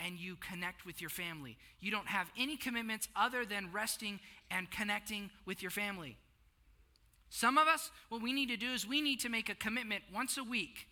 and 0.00 0.18
you 0.18 0.34
connect 0.34 0.84
with 0.84 1.00
your 1.00 1.10
family. 1.10 1.56
You 1.78 1.92
don't 1.92 2.08
have 2.08 2.26
any 2.36 2.56
commitments 2.56 3.06
other 3.14 3.44
than 3.44 3.70
resting 3.72 4.18
and 4.50 4.68
connecting 4.68 5.30
with 5.46 5.62
your 5.62 5.70
family. 5.70 6.16
Some 7.28 7.56
of 7.56 7.68
us, 7.68 7.92
what 8.08 8.22
we 8.22 8.32
need 8.32 8.48
to 8.48 8.56
do 8.56 8.72
is 8.72 8.84
we 8.84 9.00
need 9.00 9.20
to 9.20 9.28
make 9.28 9.48
a 9.48 9.54
commitment 9.54 10.02
once 10.12 10.38
a 10.38 10.42
week, 10.42 10.88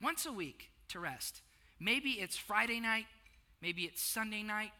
once 0.00 0.24
a 0.24 0.32
week 0.32 0.70
to 0.88 1.00
rest. 1.00 1.42
Maybe 1.78 2.12
it's 2.12 2.38
Friday 2.38 2.80
night, 2.80 3.04
maybe 3.60 3.82
it's 3.82 4.00
Sunday 4.00 4.42
night, 4.42 4.70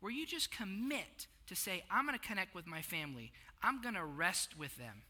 where 0.00 0.10
you 0.10 0.24
just 0.24 0.50
commit 0.50 1.26
to 1.52 1.60
say, 1.60 1.84
I'm 1.90 2.06
going 2.06 2.18
to 2.18 2.26
connect 2.26 2.54
with 2.54 2.66
my 2.66 2.82
family, 2.82 3.32
I'm 3.62 3.80
going 3.80 3.94
to 3.94 4.04
rest 4.04 4.58
with 4.58 4.76
them. 4.76 5.02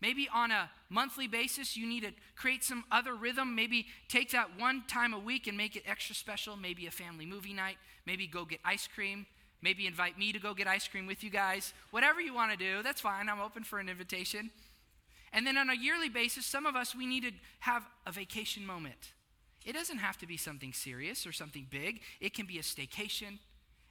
Maybe 0.00 0.28
on 0.32 0.50
a 0.50 0.70
monthly 0.90 1.26
basis, 1.26 1.76
you 1.76 1.86
need 1.86 2.02
to 2.02 2.12
create 2.36 2.62
some 2.62 2.84
other 2.92 3.14
rhythm. 3.14 3.54
Maybe 3.54 3.86
take 4.08 4.32
that 4.32 4.58
one 4.58 4.84
time 4.86 5.14
a 5.14 5.18
week 5.18 5.46
and 5.46 5.56
make 5.56 5.76
it 5.76 5.82
extra 5.86 6.14
special. 6.14 6.56
Maybe 6.56 6.86
a 6.86 6.90
family 6.90 7.24
movie 7.24 7.54
night. 7.54 7.76
Maybe 8.04 8.26
go 8.26 8.44
get 8.44 8.60
ice 8.64 8.86
cream. 8.86 9.24
Maybe 9.62 9.86
invite 9.86 10.18
me 10.18 10.30
to 10.32 10.38
go 10.38 10.52
get 10.52 10.66
ice 10.66 10.86
cream 10.86 11.06
with 11.06 11.24
you 11.24 11.30
guys. 11.30 11.72
Whatever 11.90 12.20
you 12.20 12.34
want 12.34 12.50
to 12.52 12.58
do, 12.58 12.82
that's 12.82 13.00
fine. 13.00 13.30
I'm 13.30 13.40
open 13.40 13.64
for 13.64 13.78
an 13.78 13.88
invitation. 13.88 14.50
And 15.32 15.46
then 15.46 15.56
on 15.56 15.70
a 15.70 15.74
yearly 15.74 16.10
basis, 16.10 16.44
some 16.44 16.66
of 16.66 16.76
us, 16.76 16.94
we 16.94 17.06
need 17.06 17.22
to 17.22 17.32
have 17.60 17.84
a 18.06 18.12
vacation 18.12 18.66
moment. 18.66 19.12
It 19.64 19.72
doesn't 19.72 19.98
have 19.98 20.18
to 20.18 20.26
be 20.26 20.36
something 20.36 20.72
serious 20.74 21.26
or 21.26 21.32
something 21.32 21.66
big, 21.70 22.02
it 22.20 22.34
can 22.34 22.46
be 22.46 22.58
a 22.58 22.62
staycation, 22.62 23.38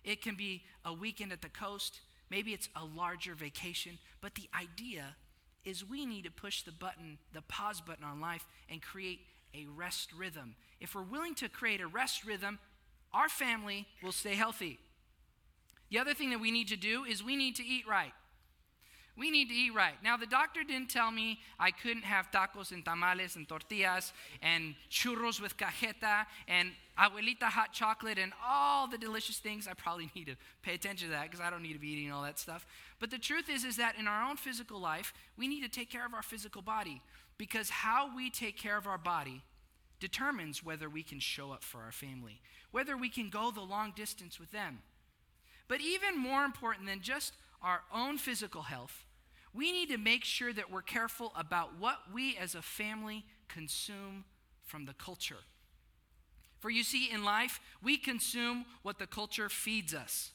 it 0.03 0.21
can 0.21 0.35
be 0.35 0.63
a 0.85 0.93
weekend 0.93 1.31
at 1.31 1.41
the 1.41 1.49
coast. 1.49 2.01
Maybe 2.29 2.53
it's 2.53 2.69
a 2.75 2.83
larger 2.83 3.35
vacation. 3.35 3.99
But 4.21 4.35
the 4.35 4.49
idea 4.59 5.15
is 5.65 5.87
we 5.87 6.05
need 6.05 6.25
to 6.25 6.31
push 6.31 6.63
the 6.63 6.71
button, 6.71 7.17
the 7.33 7.41
pause 7.43 7.81
button 7.81 8.03
on 8.03 8.19
life, 8.19 8.45
and 8.69 8.81
create 8.81 9.19
a 9.53 9.65
rest 9.75 10.11
rhythm. 10.11 10.55
If 10.79 10.95
we're 10.95 11.03
willing 11.03 11.35
to 11.35 11.47
create 11.47 11.79
a 11.79 11.87
rest 11.87 12.25
rhythm, 12.25 12.59
our 13.13 13.29
family 13.29 13.87
will 14.01 14.11
stay 14.11 14.35
healthy. 14.35 14.79
The 15.89 15.99
other 15.99 16.13
thing 16.13 16.31
that 16.31 16.39
we 16.39 16.51
need 16.51 16.69
to 16.69 16.75
do 16.75 17.03
is 17.03 17.23
we 17.23 17.35
need 17.35 17.55
to 17.57 17.63
eat 17.63 17.87
right. 17.87 18.13
We 19.15 19.29
need 19.29 19.49
to 19.49 19.53
eat 19.53 19.75
right. 19.75 19.93
Now, 20.03 20.17
the 20.17 20.25
doctor 20.25 20.63
didn't 20.63 20.89
tell 20.89 21.11
me 21.11 21.39
I 21.59 21.69
couldn't 21.69 22.03
have 22.03 22.31
tacos 22.31 22.71
and 22.71 22.83
tamales 22.83 23.35
and 23.35 23.47
tortillas 23.47 24.11
and 24.41 24.73
churros 24.89 25.39
with 25.39 25.55
cajeta 25.55 26.25
and 26.47 26.71
abuelita 26.97 27.43
hot 27.43 27.73
chocolate 27.73 28.17
and 28.17 28.33
all 28.43 28.87
the 28.87 28.97
delicious 28.97 29.37
things. 29.37 29.67
I 29.67 29.73
probably 29.73 30.09
need 30.15 30.25
to 30.27 30.35
pay 30.63 30.73
attention 30.73 31.09
to 31.09 31.11
that 31.13 31.29
because 31.29 31.41
I 31.41 31.51
don't 31.51 31.61
need 31.61 31.73
to 31.73 31.79
be 31.79 31.89
eating 31.89 32.11
all 32.11 32.23
that 32.23 32.39
stuff. 32.39 32.65
But 32.99 33.11
the 33.11 33.19
truth 33.19 33.49
is, 33.49 33.63
is 33.63 33.77
that 33.77 33.97
in 33.99 34.07
our 34.07 34.27
own 34.27 34.35
physical 34.35 34.79
life, 34.79 35.13
we 35.37 35.47
need 35.47 35.61
to 35.61 35.69
take 35.69 35.91
care 35.91 36.05
of 36.05 36.13
our 36.15 36.23
physical 36.23 36.63
body 36.63 37.01
because 37.37 37.69
how 37.69 38.15
we 38.15 38.31
take 38.31 38.57
care 38.57 38.77
of 38.77 38.87
our 38.87 38.97
body 38.97 39.43
determines 39.99 40.63
whether 40.63 40.89
we 40.89 41.03
can 41.03 41.19
show 41.19 41.51
up 41.51 41.63
for 41.63 41.81
our 41.81 41.91
family, 41.91 42.41
whether 42.71 42.97
we 42.97 43.09
can 43.09 43.29
go 43.29 43.51
the 43.51 43.61
long 43.61 43.93
distance 43.95 44.39
with 44.39 44.51
them. 44.51 44.79
But 45.67 45.81
even 45.81 46.17
more 46.19 46.43
important 46.45 46.87
than 46.87 47.01
just 47.01 47.33
our 47.63 47.81
own 47.93 48.17
physical 48.17 48.63
health, 48.63 49.05
we 49.53 49.71
need 49.71 49.89
to 49.89 49.97
make 49.97 50.23
sure 50.23 50.51
that 50.51 50.71
we're 50.71 50.81
careful 50.81 51.31
about 51.37 51.79
what 51.79 51.99
we 52.13 52.35
as 52.37 52.55
a 52.55 52.61
family 52.61 53.23
consume 53.47 54.25
from 54.63 54.85
the 54.85 54.93
culture. 54.93 55.37
For 56.59 56.69
you 56.69 56.83
see, 56.83 57.11
in 57.11 57.23
life, 57.23 57.59
we 57.83 57.97
consume 57.97 58.65
what 58.81 58.97
the 58.97 59.07
culture 59.07 59.49
feeds 59.49 59.93
us. 59.93 60.31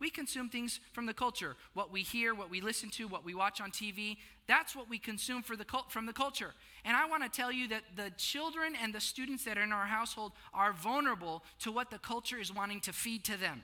We 0.00 0.10
consume 0.10 0.48
things 0.48 0.80
from 0.92 1.06
the 1.06 1.14
culture. 1.14 1.56
What 1.72 1.92
we 1.92 2.02
hear, 2.02 2.34
what 2.34 2.50
we 2.50 2.60
listen 2.60 2.90
to, 2.90 3.08
what 3.08 3.24
we 3.24 3.34
watch 3.34 3.60
on 3.60 3.70
TV, 3.70 4.16
that's 4.46 4.76
what 4.76 4.88
we 4.88 4.98
consume 4.98 5.42
for 5.42 5.56
the, 5.56 5.64
cult, 5.64 5.90
from 5.90 6.06
the 6.06 6.12
culture. 6.12 6.52
And 6.84 6.96
I 6.96 7.06
want 7.06 7.22
to 7.22 7.28
tell 7.28 7.50
you 7.50 7.68
that 7.68 7.82
the 7.96 8.10
children 8.16 8.74
and 8.80 8.94
the 8.94 9.00
students 9.00 9.44
that 9.44 9.56
are 9.56 9.62
in 9.62 9.72
our 9.72 9.86
household 9.86 10.32
are 10.52 10.72
vulnerable 10.72 11.42
to 11.60 11.72
what 11.72 11.90
the 11.90 11.98
culture 11.98 12.38
is 12.38 12.52
wanting 12.54 12.80
to 12.80 12.92
feed 12.92 13.24
to 13.24 13.36
them. 13.36 13.62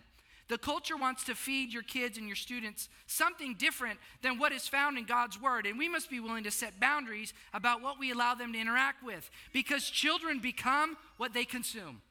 The 0.51 0.59
culture 0.59 0.97
wants 0.97 1.23
to 1.25 1.37
feed 1.37 1.73
your 1.73 1.85
kids 1.85 2.19
and 2.19 2.27
your 2.27 2.35
students 2.35 2.89
something 3.07 3.55
different 3.55 4.01
than 4.21 4.37
what 4.37 4.51
is 4.51 4.67
found 4.67 4.99
in 4.99 5.05
God's 5.05 5.41
Word. 5.41 5.65
And 5.65 5.79
we 5.79 5.89
must 5.89 6.11
be 6.11 6.19
willing 6.19 6.43
to 6.43 6.51
set 6.51 6.81
boundaries 6.81 7.33
about 7.55 7.83
what 7.83 8.01
we 8.01 8.11
allow 8.11 8.35
them 8.35 8.53
to 8.53 8.59
interact 8.59 9.05
with 9.05 9.31
because 9.53 9.89
children 9.89 10.41
become 10.41 10.97
what 11.19 11.35
they 11.35 11.45
consume. 11.45 12.03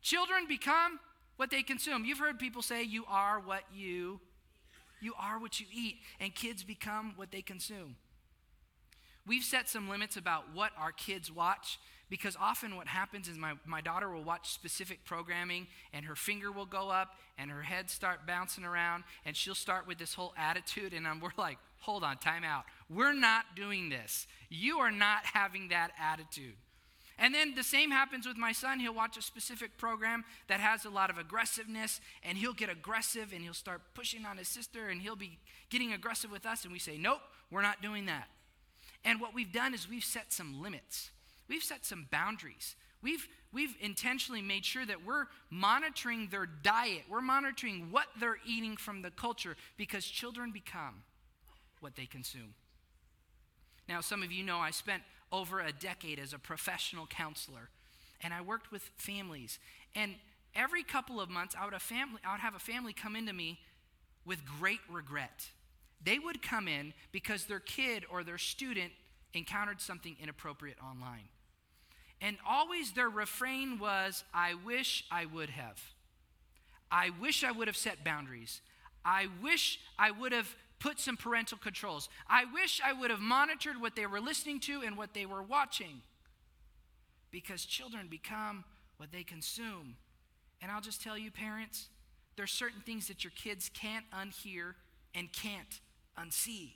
Children 0.00 0.46
become 0.48 1.00
what 1.38 1.50
they 1.50 1.64
consume. 1.64 2.04
You've 2.04 2.20
heard 2.20 2.38
people 2.38 2.62
say, 2.62 2.84
You 2.84 3.04
are 3.08 3.40
what 3.40 3.64
you. 3.74 4.20
You 5.00 5.12
are 5.18 5.40
what 5.40 5.58
you 5.58 5.66
eat, 5.72 5.96
and 6.20 6.32
kids 6.32 6.62
become 6.62 7.14
what 7.16 7.32
they 7.32 7.42
consume. 7.42 7.96
We've 9.26 9.44
set 9.44 9.68
some 9.68 9.88
limits 9.88 10.16
about 10.16 10.54
what 10.54 10.70
our 10.78 10.92
kids 10.92 11.32
watch 11.32 11.80
because 12.08 12.36
often 12.40 12.76
what 12.76 12.86
happens 12.86 13.28
is 13.28 13.36
my, 13.36 13.52
my 13.66 13.80
daughter 13.80 14.10
will 14.10 14.22
watch 14.22 14.50
specific 14.50 15.04
programming 15.04 15.66
and 15.92 16.04
her 16.06 16.16
finger 16.16 16.50
will 16.50 16.66
go 16.66 16.88
up 16.90 17.16
and 17.38 17.50
her 17.50 17.62
head 17.62 17.90
start 17.90 18.26
bouncing 18.26 18.64
around 18.64 19.04
and 19.24 19.36
she'll 19.36 19.54
start 19.54 19.86
with 19.86 19.98
this 19.98 20.14
whole 20.14 20.32
attitude 20.36 20.92
and 20.92 21.06
I'm, 21.06 21.20
we're 21.20 21.30
like, 21.36 21.58
hold 21.80 22.02
on, 22.02 22.18
time 22.18 22.44
out. 22.44 22.64
We're 22.88 23.12
not 23.12 23.44
doing 23.54 23.88
this. 23.88 24.26
You 24.48 24.78
are 24.78 24.90
not 24.90 25.24
having 25.24 25.68
that 25.68 25.90
attitude. 26.00 26.54
And 27.18 27.34
then 27.34 27.54
the 27.54 27.64
same 27.64 27.90
happens 27.90 28.26
with 28.26 28.36
my 28.36 28.52
son. 28.52 28.78
He'll 28.78 28.94
watch 28.94 29.16
a 29.16 29.22
specific 29.22 29.76
program 29.76 30.24
that 30.46 30.60
has 30.60 30.84
a 30.84 30.90
lot 30.90 31.10
of 31.10 31.18
aggressiveness, 31.18 32.00
and 32.22 32.38
he'll 32.38 32.52
get 32.52 32.70
aggressive 32.70 33.32
and 33.32 33.42
he'll 33.42 33.54
start 33.54 33.82
pushing 33.94 34.24
on 34.24 34.36
his 34.36 34.46
sister, 34.46 34.88
and 34.88 35.02
he'll 35.02 35.16
be 35.16 35.38
getting 35.68 35.92
aggressive 35.92 36.30
with 36.30 36.46
us. 36.46 36.62
And 36.62 36.72
we 36.72 36.78
say, 36.78 36.96
Nope, 36.96 37.20
we're 37.50 37.62
not 37.62 37.82
doing 37.82 38.06
that. 38.06 38.28
And 39.04 39.20
what 39.20 39.34
we've 39.34 39.52
done 39.52 39.74
is 39.74 39.88
we've 39.88 40.04
set 40.04 40.32
some 40.32 40.62
limits. 40.62 41.10
We've 41.48 41.62
set 41.62 41.84
some 41.84 42.06
boundaries. 42.10 42.76
We've, 43.02 43.26
we've 43.52 43.74
intentionally 43.80 44.42
made 44.42 44.64
sure 44.64 44.84
that 44.84 45.04
we're 45.04 45.26
monitoring 45.50 46.28
their 46.30 46.46
diet. 46.46 47.04
We're 47.08 47.20
monitoring 47.20 47.88
what 47.90 48.06
they're 48.18 48.38
eating 48.46 48.76
from 48.76 49.02
the 49.02 49.10
culture 49.10 49.56
because 49.76 50.04
children 50.04 50.50
become 50.50 51.02
what 51.80 51.96
they 51.96 52.06
consume. 52.06 52.54
Now, 53.88 54.00
some 54.00 54.22
of 54.22 54.30
you 54.32 54.44
know 54.44 54.58
I 54.58 54.70
spent 54.70 55.02
over 55.32 55.60
a 55.60 55.72
decade 55.72 56.18
as 56.18 56.32
a 56.32 56.38
professional 56.38 57.06
counselor, 57.06 57.70
and 58.20 58.34
I 58.34 58.40
worked 58.40 58.70
with 58.70 58.90
families. 58.96 59.58
And 59.94 60.16
every 60.54 60.82
couple 60.82 61.20
of 61.20 61.30
months, 61.30 61.54
I 61.58 61.64
would, 61.64 61.80
family, 61.80 62.20
I 62.26 62.32
would 62.32 62.40
have 62.40 62.54
a 62.54 62.58
family 62.60 62.92
come 62.92 63.16
into 63.16 63.32
me 63.32 63.58
with 64.26 64.44
great 64.44 64.80
regret. 64.90 65.48
They 66.02 66.18
would 66.18 66.42
come 66.42 66.68
in 66.68 66.92
because 67.12 67.46
their 67.46 67.60
kid 67.60 68.04
or 68.10 68.22
their 68.22 68.38
student 68.38 68.92
encountered 69.32 69.80
something 69.80 70.16
inappropriate 70.20 70.76
online. 70.82 71.28
And 72.20 72.36
always 72.46 72.92
their 72.92 73.08
refrain 73.08 73.78
was, 73.78 74.24
I 74.34 74.54
wish 74.54 75.04
I 75.10 75.26
would 75.26 75.50
have. 75.50 75.80
I 76.90 77.10
wish 77.20 77.44
I 77.44 77.52
would 77.52 77.68
have 77.68 77.76
set 77.76 78.04
boundaries. 78.04 78.60
I 79.04 79.28
wish 79.42 79.78
I 79.98 80.10
would 80.10 80.32
have 80.32 80.54
put 80.80 81.00
some 81.00 81.16
parental 81.16 81.58
controls. 81.58 82.08
I 82.28 82.44
wish 82.52 82.80
I 82.84 82.92
would 82.92 83.10
have 83.10 83.20
monitored 83.20 83.80
what 83.80 83.96
they 83.96 84.06
were 84.06 84.20
listening 84.20 84.60
to 84.60 84.82
and 84.82 84.96
what 84.96 85.14
they 85.14 85.26
were 85.26 85.42
watching. 85.42 86.02
Because 87.30 87.64
children 87.64 88.08
become 88.08 88.64
what 88.96 89.12
they 89.12 89.22
consume. 89.22 89.96
And 90.60 90.72
I'll 90.72 90.80
just 90.80 91.02
tell 91.02 91.16
you, 91.16 91.30
parents, 91.30 91.88
there's 92.36 92.50
certain 92.50 92.80
things 92.80 93.08
that 93.08 93.22
your 93.22 93.32
kids 93.32 93.70
can't 93.72 94.04
unhear 94.10 94.74
and 95.14 95.32
can't 95.32 95.80
unsee. 96.18 96.72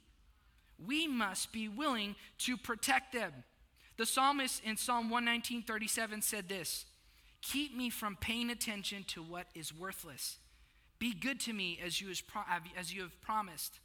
We 0.85 1.07
must 1.07 1.53
be 1.53 1.69
willing 1.69 2.17
to 2.39 2.57
protect 2.57 3.13
them. 3.13 3.33
The 4.03 4.07
psalmist 4.07 4.65
in 4.65 4.77
Psalm 4.77 5.11
119:37 5.11 6.23
said 6.23 6.49
this, 6.49 6.87
"Keep 7.41 7.73
me 7.73 7.89
from 7.89 8.17
paying 8.17 8.51
attention 8.51 9.05
to 9.05 9.23
what 9.23 9.47
is 9.55 9.73
worthless. 9.73 10.41
Be 10.99 11.15
good 11.15 11.39
to 11.43 11.53
me 11.53 11.79
as 11.79 12.01
you, 12.01 12.13
as 12.75 12.93
you 12.93 13.03
have 13.03 13.21
promised." 13.21 13.79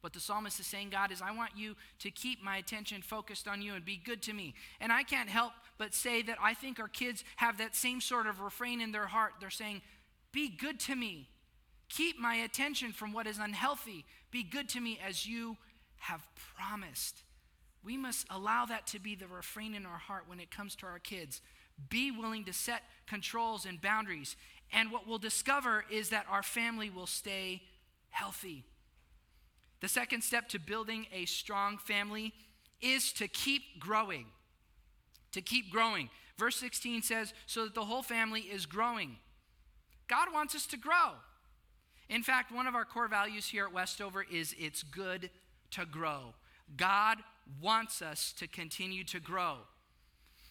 What 0.00 0.12
the 0.12 0.20
psalmist 0.20 0.60
is 0.60 0.68
saying, 0.68 0.90
God, 0.90 1.10
is 1.10 1.20
I 1.20 1.32
want 1.32 1.56
you 1.56 1.76
to 1.98 2.12
keep 2.12 2.40
my 2.40 2.58
attention 2.58 3.02
focused 3.02 3.48
on 3.48 3.62
you 3.62 3.74
and 3.74 3.84
be 3.84 3.96
good 3.96 4.22
to 4.22 4.32
me. 4.32 4.54
And 4.78 4.92
I 4.92 5.02
can't 5.02 5.28
help 5.28 5.54
but 5.76 5.92
say 5.92 6.22
that 6.22 6.40
I 6.40 6.54
think 6.54 6.78
our 6.78 6.86
kids 6.86 7.24
have 7.34 7.58
that 7.58 7.74
same 7.74 8.00
sort 8.00 8.28
of 8.28 8.38
refrain 8.38 8.80
in 8.80 8.92
their 8.92 9.08
heart. 9.08 9.40
They're 9.40 9.50
saying, 9.50 9.82
Be 10.30 10.48
good 10.48 10.78
to 10.86 10.94
me. 10.94 11.28
Keep 11.88 12.16
my 12.20 12.36
attention 12.36 12.92
from 12.92 13.12
what 13.12 13.26
is 13.26 13.38
unhealthy. 13.38 14.06
Be 14.30 14.44
good 14.44 14.68
to 14.68 14.80
me 14.80 15.00
as 15.00 15.26
you 15.26 15.58
have 15.96 16.24
promised. 16.54 17.24
We 17.84 17.96
must 17.96 18.26
allow 18.30 18.66
that 18.66 18.86
to 18.88 18.98
be 18.98 19.14
the 19.14 19.26
refrain 19.26 19.74
in 19.74 19.86
our 19.86 19.98
heart 19.98 20.24
when 20.26 20.40
it 20.40 20.50
comes 20.50 20.74
to 20.76 20.86
our 20.86 20.98
kids. 20.98 21.40
Be 21.88 22.10
willing 22.10 22.44
to 22.44 22.52
set 22.52 22.82
controls 23.06 23.64
and 23.64 23.80
boundaries. 23.80 24.36
And 24.72 24.92
what 24.92 25.06
we'll 25.06 25.18
discover 25.18 25.84
is 25.90 26.10
that 26.10 26.26
our 26.30 26.42
family 26.42 26.90
will 26.90 27.06
stay 27.06 27.62
healthy. 28.10 28.64
The 29.80 29.88
second 29.88 30.22
step 30.22 30.48
to 30.50 30.58
building 30.58 31.06
a 31.12 31.24
strong 31.24 31.78
family 31.78 32.34
is 32.82 33.12
to 33.14 33.28
keep 33.28 33.80
growing. 33.80 34.26
To 35.32 35.40
keep 35.40 35.70
growing. 35.70 36.10
Verse 36.38 36.56
16 36.56 37.02
says, 37.02 37.32
so 37.46 37.64
that 37.64 37.74
the 37.74 37.84
whole 37.84 38.02
family 38.02 38.40
is 38.40 38.66
growing. 38.66 39.16
God 40.06 40.28
wants 40.32 40.54
us 40.54 40.66
to 40.66 40.76
grow. 40.76 41.12
In 42.08 42.22
fact, 42.22 42.52
one 42.52 42.66
of 42.66 42.74
our 42.74 42.84
core 42.84 43.08
values 43.08 43.46
here 43.46 43.66
at 43.66 43.72
Westover 43.72 44.26
is 44.30 44.54
it's 44.58 44.82
good 44.82 45.30
to 45.70 45.86
grow. 45.86 46.34
God 46.76 47.18
wants 47.60 48.02
us 48.02 48.32
to 48.38 48.46
continue 48.46 49.04
to 49.04 49.20
grow. 49.20 49.56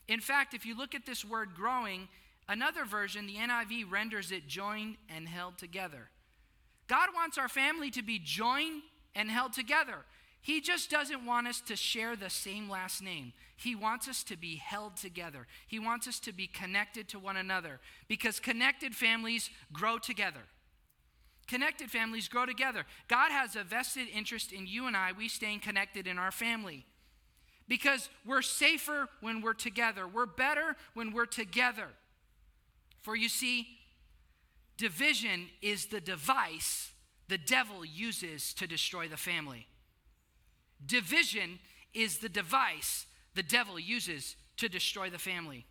In 0.08 0.20
fact, 0.20 0.54
if 0.54 0.66
you 0.66 0.76
look 0.76 0.96
at 0.96 1.06
this 1.06 1.24
word 1.24 1.50
growing, 1.56 2.08
another 2.48 2.86
version, 2.86 3.28
the 3.28 3.36
NIV, 3.36 3.92
renders 3.92 4.32
it 4.32 4.48
joined 4.48 4.98
and 5.08 5.28
held 5.28 5.58
together. 5.58 6.10
God 6.88 7.10
wants 7.14 7.38
our 7.38 7.48
family 7.48 7.92
to 7.92 8.02
be 8.02 8.20
joined 8.20 8.82
and 9.16 9.30
held 9.30 9.54
together. 9.54 10.06
He 10.42 10.62
just 10.62 10.90
doesn't 10.90 11.26
want 11.26 11.48
us 11.48 11.62
to 11.62 11.76
share 11.76 12.16
the 12.16 12.30
same 12.30 12.70
last 12.70 13.04
name. 13.04 13.34
He 13.56 13.76
wants 13.76 14.08
us 14.08 14.24
to 14.24 14.38
be 14.38 14.56
held 14.56 14.96
together. 14.96 15.48
He 15.68 15.80
wants 15.80 16.08
us 16.08 16.20
to 16.22 16.32
be 16.32 16.48
connected 16.48 17.10
to 17.10 17.20
one 17.20 17.38
another 17.38 17.80
because 18.08 18.40
connected 18.40 18.96
families 18.96 19.50
grow 19.74 19.98
together. 19.98 20.42
Connected 21.50 21.90
families 21.90 22.28
grow 22.28 22.46
together. 22.46 22.86
God 23.08 23.32
has 23.32 23.56
a 23.56 23.64
vested 23.64 24.08
interest 24.14 24.54
in 24.54 24.68
you 24.68 24.86
and 24.86 24.96
I, 24.96 25.14
we 25.18 25.28
staying 25.28 25.62
connected 25.62 26.06
in 26.06 26.20
our 26.20 26.32
family. 26.32 26.86
Because 27.68 28.08
we're 28.24 28.44
safer 28.44 29.10
when 29.22 29.42
we're 29.42 29.56
together, 29.56 30.08
we're 30.08 30.28
better 30.28 30.76
when 30.94 31.12
we're 31.12 31.26
together. 31.26 31.88
For 33.02 33.16
you 33.16 33.30
see, 33.30 33.68
division 34.78 35.48
is 35.60 35.88
the 35.88 36.00
device 36.00 36.92
the 37.30 37.40
devil 37.40 37.84
uses 37.84 38.54
to 38.54 38.68
destroy 38.68 39.08
the 39.08 39.18
family. 39.18 39.66
Division 40.86 41.58
is 41.96 42.20
the 42.20 42.30
device 42.30 43.08
the 43.34 43.42
devil 43.42 43.80
uses 43.80 44.36
to 44.58 44.70
destroy 44.70 45.10
the 45.10 45.18
family. 45.18 45.66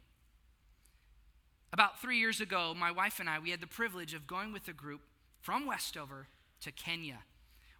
About 1.73 2.00
three 2.00 2.18
years 2.18 2.40
ago, 2.40 2.75
my 2.76 2.90
wife 2.90 3.20
and 3.20 3.30
I, 3.30 3.38
we 3.38 3.50
had 3.50 3.61
the 3.61 3.68
privilege 3.68 4.12
of 4.12 4.26
going 4.26 4.52
with 4.52 4.66
a 4.66 4.73
group 4.73 5.02
from 5.49 5.64
Westover 5.64 6.26
to 6.61 6.71
Kenya. 6.71 7.21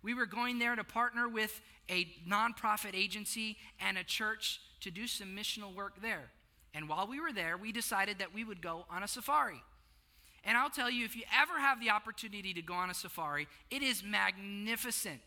We 0.03 0.15
were 0.15 0.25
going 0.25 0.59
there 0.59 0.75
to 0.75 0.83
partner 0.83 1.29
with 1.29 1.61
a 1.91 2.09
nonprofit 2.27 2.95
agency 2.95 3.59
and 3.79 3.99
a 3.99 4.05
church 4.05 4.63
to 4.81 4.91
do 4.91 5.07
some 5.07 5.37
missional 5.37 5.75
work 5.75 6.01
there. 6.01 6.31
And 6.73 6.89
while 6.89 7.07
we 7.07 7.21
were 7.21 7.31
there, 7.31 7.59
we 7.59 7.71
decided 7.71 8.21
that 8.21 8.33
we 8.33 8.43
would 8.43 8.63
go 8.63 8.87
on 8.89 9.03
a 9.03 9.07
safari. 9.07 9.63
And 10.45 10.57
I'll 10.57 10.71
tell 10.71 10.91
you, 10.91 11.05
if 11.05 11.15
you 11.15 11.25
ever 11.39 11.59
have 11.59 11.79
the 11.79 11.91
opportunity 11.91 12.55
to 12.55 12.63
go 12.63 12.73
on 12.73 12.89
a 12.89 12.95
safari, 12.95 13.47
it 13.71 13.83
is 13.83 14.03
magnificent. 14.03 15.21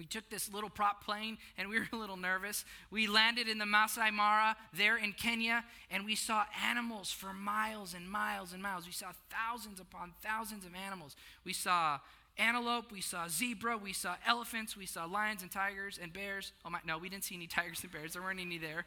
We 0.00 0.06
took 0.06 0.30
this 0.30 0.50
little 0.50 0.70
prop 0.70 1.04
plane 1.04 1.36
and 1.58 1.68
we 1.68 1.78
were 1.78 1.86
a 1.92 1.96
little 1.96 2.16
nervous. 2.16 2.64
We 2.90 3.06
landed 3.06 3.48
in 3.48 3.58
the 3.58 3.66
Masai 3.66 4.10
Mara 4.10 4.56
there 4.72 4.96
in 4.96 5.12
Kenya 5.12 5.62
and 5.90 6.06
we 6.06 6.14
saw 6.14 6.44
animals 6.66 7.12
for 7.12 7.34
miles 7.34 7.92
and 7.92 8.10
miles 8.10 8.54
and 8.54 8.62
miles. 8.62 8.86
We 8.86 8.92
saw 8.92 9.08
thousands 9.28 9.78
upon 9.78 10.14
thousands 10.22 10.64
of 10.64 10.74
animals. 10.74 11.16
We 11.44 11.52
saw 11.52 11.98
antelope, 12.38 12.90
we 12.90 13.02
saw 13.02 13.28
zebra, 13.28 13.76
we 13.76 13.92
saw 13.92 14.16
elephants, 14.26 14.74
we 14.74 14.86
saw 14.86 15.04
lions 15.04 15.42
and 15.42 15.50
tigers 15.50 15.98
and 16.02 16.14
bears. 16.14 16.52
Oh 16.64 16.70
my, 16.70 16.78
no, 16.86 16.96
we 16.96 17.10
didn't 17.10 17.24
see 17.24 17.34
any 17.34 17.46
tigers 17.46 17.82
and 17.82 17.92
bears. 17.92 18.14
There 18.14 18.22
weren't 18.22 18.40
any 18.40 18.56
there. 18.56 18.86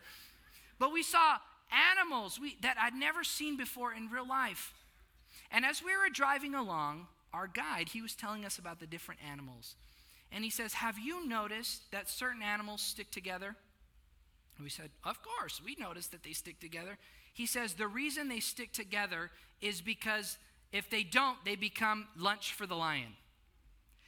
But 0.80 0.92
we 0.92 1.04
saw 1.04 1.38
animals 1.96 2.40
we, 2.40 2.58
that 2.64 2.78
I'd 2.82 2.96
never 2.96 3.24
seen 3.24 3.56
before 3.56 3.94
in 3.94 4.10
real 4.10 4.28
life. 4.28 4.74
And 5.52 5.64
as 5.64 5.84
we 5.84 5.96
were 5.96 6.10
driving 6.12 6.56
along, 6.56 7.06
our 7.36 7.46
guide, 7.46 7.90
he 7.90 8.02
was 8.02 8.16
telling 8.16 8.46
us 8.46 8.58
about 8.58 8.80
the 8.80 8.88
different 8.88 9.22
animals. 9.32 9.76
And 10.34 10.44
he 10.44 10.50
says, 10.50 10.74
Have 10.74 10.98
you 10.98 11.28
noticed 11.28 11.92
that 11.92 12.10
certain 12.10 12.42
animals 12.42 12.82
stick 12.82 13.12
together? 13.12 13.56
And 14.58 14.64
we 14.64 14.70
said, 14.70 14.90
Of 15.04 15.20
course, 15.22 15.62
we 15.64 15.78
noticed 15.80 16.12
that 16.12 16.24
they 16.24 16.34
stick 16.34 16.60
together. 16.60 16.98
He 17.34 17.46
says, 17.46 17.76
The 17.76 17.88
reason 17.88 18.28
they 18.28 18.40
stick 18.40 18.74
together 18.74 19.30
is 19.62 19.80
because 19.80 20.38
if 20.72 20.90
they 20.90 21.04
don't, 21.04 21.38
they 21.46 21.56
become 21.56 22.08
lunch 22.18 22.54
for 22.54 22.66
the 22.66 22.76
lion. 22.76 23.14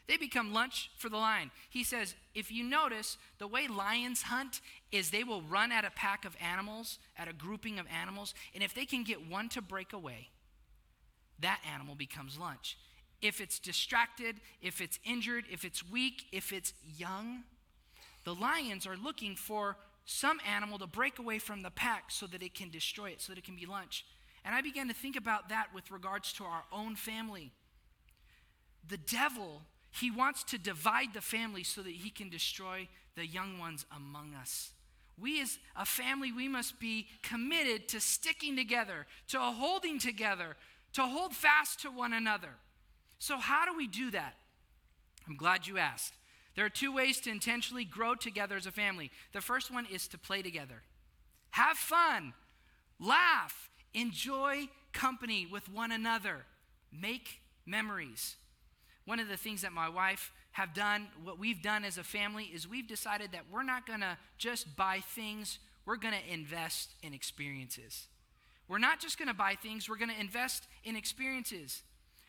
They 0.08 0.18
become 0.18 0.54
lunch 0.54 0.92
for 0.98 1.10
the 1.10 1.18
lion. 1.18 1.50
He 1.70 1.84
says, 1.84 2.14
if 2.36 2.52
you 2.52 2.64
notice, 2.64 3.18
the 3.40 3.48
way 3.48 3.68
lions 3.68 4.24
hunt 4.24 4.62
is 4.92 5.10
they 5.10 5.24
will 5.24 5.42
run 5.42 5.72
at 5.72 5.84
a 5.84 5.90
pack 5.90 6.26
of 6.26 6.38
animals, 6.40 7.00
at 7.18 7.28
a 7.28 7.34
grouping 7.34 7.80
of 7.80 7.88
animals, 7.88 8.36
and 8.54 8.64
if 8.64 8.76
they 8.76 8.86
can 8.86 9.04
get 9.04 9.28
one 9.28 9.50
to 9.50 9.64
break 9.64 9.94
away, 9.94 10.30
that 11.40 11.60
animal 11.74 11.96
becomes 11.96 12.38
lunch 12.38 12.78
if 13.22 13.42
it's 13.42 13.60
distracted, 13.60 14.38
if 14.62 14.82
it's 14.82 15.00
injured, 15.04 15.46
if 15.52 15.66
it's 15.66 15.88
weak, 15.88 16.26
if 16.32 16.52
it's 16.54 16.74
young. 16.98 17.44
The 18.24 18.36
lions 18.36 18.86
are 18.88 18.98
looking 18.98 19.36
for 19.36 19.78
some 20.06 20.40
animal 20.48 20.78
to 20.80 20.88
break 20.88 21.20
away 21.20 21.40
from 21.40 21.62
the 21.62 21.72
pack 21.72 22.12
so 22.12 22.28
that 22.28 22.44
it 22.44 22.54
can 22.54 22.70
destroy 22.70 23.10
it, 23.10 23.22
so 23.22 23.32
that 23.32 23.40
it 23.40 23.44
can 23.44 23.56
be 23.56 23.66
lunch. 23.66 24.06
And 24.44 24.54
I 24.54 24.62
began 24.62 24.88
to 24.88 24.94
think 24.94 25.16
about 25.16 25.50
that 25.50 25.68
with 25.74 25.90
regards 25.90 26.32
to 26.34 26.44
our 26.44 26.64
own 26.72 26.96
family. 26.96 27.52
The 28.88 28.98
devil, 28.98 29.64
he 29.92 30.12
wants 30.12 30.44
to 30.46 30.60
divide 30.60 31.14
the 31.14 31.22
family 31.22 31.64
so 31.64 31.82
that 31.82 31.92
he 31.92 32.12
can 32.12 32.30
destroy 32.30 32.88
the 33.16 33.26
young 33.26 33.58
ones 33.58 33.86
among 33.96 34.36
us. 34.36 34.72
We, 35.18 35.42
as 35.42 35.58
a 35.76 35.86
family, 35.86 36.32
we 36.32 36.48
must 36.48 36.80
be 36.80 37.08
committed 37.24 37.88
to 37.90 38.00
sticking 38.00 38.56
together, 38.56 39.08
to 39.30 39.40
holding 39.40 39.98
together, 39.98 40.58
to 40.94 41.04
hold 41.04 41.34
fast 41.34 41.82
to 41.82 41.90
one 41.90 42.14
another. 42.14 42.50
So, 43.20 43.38
how 43.38 43.66
do 43.66 43.76
we 43.76 43.88
do 43.88 44.12
that? 44.12 44.36
I'm 45.28 45.38
glad 45.38 45.68
you 45.68 45.78
asked. 45.78 46.14
There 46.56 46.66
are 46.66 46.70
two 46.70 46.94
ways 46.94 47.20
to 47.22 47.30
intentionally 47.30 47.84
grow 47.84 48.16
together 48.16 48.56
as 48.56 48.66
a 48.66 48.72
family. 48.72 49.12
The 49.34 49.42
first 49.42 49.72
one 49.72 49.86
is 49.92 50.08
to 50.10 50.18
play 50.18 50.42
together, 50.42 50.84
have 51.52 51.78
fun, 51.78 52.34
laugh, 53.00 53.70
enjoy 53.94 54.70
company 54.94 55.46
with 55.46 55.70
one 55.70 55.92
another, 55.92 56.46
make 56.92 57.42
memories. 57.66 58.36
One 59.06 59.20
of 59.20 59.28
the 59.28 59.38
things 59.38 59.62
that 59.62 59.72
my 59.72 59.90
wife 59.90 60.32
have 60.54 60.74
done, 60.74 61.08
what 61.24 61.38
we've 61.38 61.62
done 61.62 61.84
as 61.84 61.98
a 61.98 62.04
family, 62.04 62.46
is 62.46 62.68
we've 62.68 62.88
decided 62.88 63.34
that 63.34 63.44
we're 63.52 63.64
not 63.64 63.86
going 63.86 64.00
to 64.00 64.18
just 64.38 64.76
buy 64.76 65.02
things, 65.02 65.60
we're 65.86 65.98
going 65.98 66.14
to 66.14 66.34
invest 66.34 66.94
in 67.04 67.14
experiences. 67.14 68.08
We're 68.68 68.80
not 68.80 69.00
just 69.00 69.20
going 69.20 69.28
to 69.28 69.36
buy 69.36 69.56
things, 69.62 69.90
we're 69.90 69.98
going 69.98 70.10
to 70.10 70.20
invest 70.20 70.68
in 70.84 70.96
experiences 70.96 71.84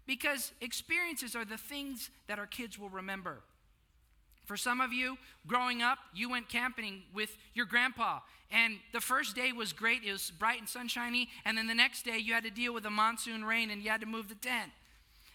because 0.06 0.52
experiences 0.60 1.34
are 1.34 1.44
the 1.44 1.58
things 1.58 2.10
that 2.28 2.38
our 2.38 2.46
kids 2.46 2.78
will 2.78 2.88
remember. 2.88 3.38
For 4.44 4.56
some 4.56 4.80
of 4.80 4.92
you, 4.92 5.18
growing 5.46 5.82
up, 5.82 5.98
you 6.14 6.30
went 6.30 6.48
camping 6.48 7.02
with 7.12 7.36
your 7.54 7.66
grandpa, 7.66 8.20
and 8.50 8.76
the 8.92 9.00
first 9.00 9.34
day 9.34 9.52
was 9.52 9.72
great. 9.72 10.04
It 10.04 10.12
was 10.12 10.30
bright 10.30 10.60
and 10.60 10.68
sunshiny, 10.68 11.28
and 11.44 11.58
then 11.58 11.66
the 11.66 11.74
next 11.74 12.04
day 12.04 12.18
you 12.18 12.32
had 12.32 12.44
to 12.44 12.50
deal 12.50 12.72
with 12.72 12.86
a 12.86 12.90
monsoon 12.90 13.44
rain 13.44 13.70
and 13.70 13.82
you 13.82 13.90
had 13.90 14.00
to 14.02 14.06
move 14.06 14.28
the 14.28 14.36
tent. 14.36 14.70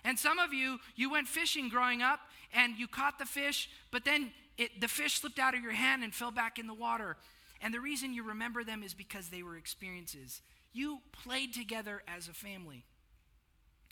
And 0.05 0.17
some 0.17 0.39
of 0.39 0.53
you, 0.53 0.79
you 0.95 1.11
went 1.11 1.27
fishing 1.27 1.67
growing 1.67 2.01
up, 2.01 2.21
and 2.53 2.77
you 2.77 2.87
caught 2.87 3.19
the 3.19 3.25
fish, 3.25 3.69
but 3.91 4.05
then 4.05 4.31
it, 4.57 4.81
the 4.81 4.87
fish 4.87 5.19
slipped 5.19 5.39
out 5.39 5.55
of 5.55 5.61
your 5.61 5.71
hand 5.71 6.03
and 6.03 6.13
fell 6.13 6.31
back 6.31 6.57
in 6.57 6.67
the 6.67 6.73
water. 6.73 7.17
And 7.61 7.73
the 7.73 7.79
reason 7.79 8.13
you 8.13 8.23
remember 8.23 8.63
them 8.63 8.83
is 8.83 8.93
because 8.93 9.29
they 9.29 9.43
were 9.43 9.57
experiences. 9.57 10.41
You 10.73 10.99
played 11.11 11.53
together 11.53 12.01
as 12.07 12.27
a 12.27 12.33
family. 12.33 12.85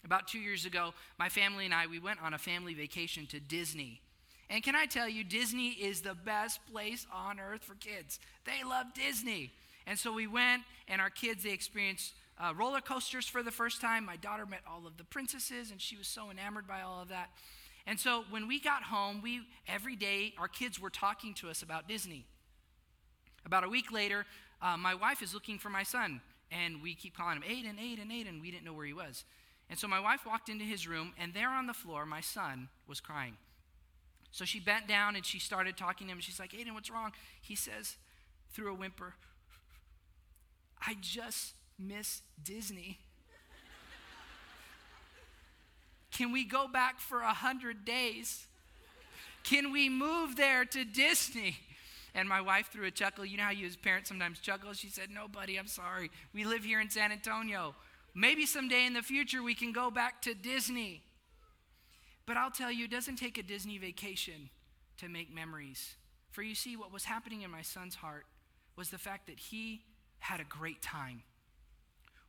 About 0.04 0.28
two 0.28 0.38
years 0.38 0.64
ago, 0.64 0.94
my 1.18 1.28
family 1.28 1.64
and 1.64 1.74
I, 1.74 1.86
we 1.86 1.98
went 1.98 2.22
on 2.22 2.34
a 2.34 2.38
family 2.38 2.74
vacation 2.74 3.26
to 3.26 3.40
Disney. 3.40 4.00
And 4.48 4.62
can 4.62 4.74
I 4.74 4.86
tell 4.86 5.08
you, 5.08 5.22
Disney 5.22 5.68
is 5.68 6.00
the 6.00 6.14
best 6.14 6.60
place 6.72 7.06
on 7.12 7.38
earth 7.38 7.62
for 7.62 7.74
kids. 7.74 8.18
They 8.44 8.68
love 8.68 8.86
Disney. 8.94 9.52
And 9.86 9.98
so 9.98 10.12
we 10.12 10.26
went, 10.26 10.62
and 10.88 11.00
our 11.00 11.10
kids, 11.10 11.44
they 11.44 11.52
experienced 11.52 12.14
uh, 12.38 12.52
roller 12.56 12.80
coasters 12.80 13.26
for 13.26 13.42
the 13.42 13.50
first 13.50 13.80
time. 13.80 14.04
My 14.04 14.16
daughter 14.16 14.46
met 14.46 14.60
all 14.68 14.86
of 14.86 14.96
the 14.96 15.04
princesses, 15.04 15.70
and 15.70 15.80
she 15.80 15.96
was 15.96 16.08
so 16.08 16.30
enamored 16.30 16.66
by 16.66 16.80
all 16.80 17.02
of 17.02 17.08
that. 17.08 17.30
And 17.86 17.98
so 17.98 18.24
when 18.30 18.48
we 18.48 18.60
got 18.60 18.82
home, 18.82 19.20
we 19.22 19.40
every 19.68 19.96
day 19.96 20.34
our 20.38 20.48
kids 20.48 20.80
were 20.80 20.90
talking 20.90 21.34
to 21.34 21.48
us 21.48 21.62
about 21.62 21.88
Disney. 21.88 22.24
About 23.46 23.64
a 23.64 23.68
week 23.68 23.90
later, 23.92 24.26
uh, 24.62 24.76
my 24.76 24.94
wife 24.94 25.22
is 25.22 25.32
looking 25.32 25.58
for 25.58 25.70
my 25.70 25.82
son, 25.82 26.20
and 26.50 26.82
we 26.82 26.94
keep 26.94 27.16
calling 27.16 27.36
him 27.36 27.42
Aiden, 27.42 27.78
Aiden, 27.78 28.10
Aiden. 28.10 28.40
We 28.40 28.50
didn't 28.50 28.64
know 28.64 28.72
where 28.74 28.86
he 28.86 28.92
was. 28.92 29.24
And 29.70 29.78
so 29.78 29.86
my 29.86 30.00
wife 30.00 30.26
walked 30.26 30.48
into 30.48 30.64
his 30.64 30.88
room, 30.88 31.12
and 31.16 31.32
there 31.32 31.48
on 31.48 31.68
the 31.68 31.72
floor, 31.72 32.04
my 32.04 32.20
son 32.20 32.68
was 32.88 33.00
crying. 33.00 33.36
So 34.32 34.44
she 34.44 34.58
bent 34.60 34.88
down 34.88 35.16
and 35.16 35.24
she 35.24 35.38
started 35.38 35.76
talking 35.76 36.08
to 36.08 36.12
him. 36.12 36.20
She's 36.20 36.38
like, 36.38 36.52
Aiden, 36.52 36.74
what's 36.74 36.90
wrong? 36.90 37.12
He 37.40 37.54
says, 37.54 37.96
through 38.52 38.72
a 38.72 38.74
whimper, 38.74 39.14
I 40.84 40.96
just 41.00 41.54
miss 41.78 42.22
Disney. 42.42 42.98
Can 46.10 46.32
we 46.32 46.44
go 46.44 46.66
back 46.68 46.98
for 46.98 47.20
a 47.20 47.32
hundred 47.32 47.84
days? 47.84 48.46
Can 49.44 49.72
we 49.72 49.88
move 49.88 50.36
there 50.36 50.64
to 50.64 50.84
Disney? 50.84 51.56
And 52.14 52.28
my 52.28 52.40
wife 52.40 52.70
threw 52.72 52.86
a 52.86 52.90
chuckle. 52.90 53.24
You 53.24 53.36
know 53.36 53.44
how 53.44 53.50
you 53.50 53.66
as 53.66 53.76
parents 53.76 54.08
sometimes 54.08 54.40
chuckle? 54.40 54.72
She 54.72 54.88
said, 54.88 55.10
No, 55.10 55.28
buddy, 55.28 55.56
I'm 55.56 55.68
sorry. 55.68 56.10
We 56.34 56.44
live 56.44 56.64
here 56.64 56.80
in 56.80 56.90
San 56.90 57.12
Antonio. 57.12 57.74
Maybe 58.14 58.46
someday 58.46 58.86
in 58.86 58.94
the 58.94 59.02
future 59.02 59.42
we 59.42 59.54
can 59.54 59.72
go 59.72 59.90
back 59.90 60.22
to 60.22 60.34
Disney. 60.34 61.02
But 62.26 62.36
I'll 62.36 62.50
tell 62.50 62.70
you, 62.70 62.84
it 62.84 62.90
doesn't 62.90 63.16
take 63.16 63.38
a 63.38 63.42
Disney 63.42 63.78
vacation 63.78 64.50
to 64.98 65.08
make 65.08 65.34
memories. 65.34 65.94
For 66.30 66.42
you 66.42 66.54
see, 66.54 66.76
what 66.76 66.92
was 66.92 67.04
happening 67.04 67.42
in 67.42 67.50
my 67.50 67.62
son's 67.62 67.96
heart 67.96 68.26
was 68.76 68.90
the 68.90 68.98
fact 68.98 69.26
that 69.26 69.38
he 69.38 69.82
had 70.20 70.40
a 70.40 70.44
great 70.44 70.80
time. 70.82 71.22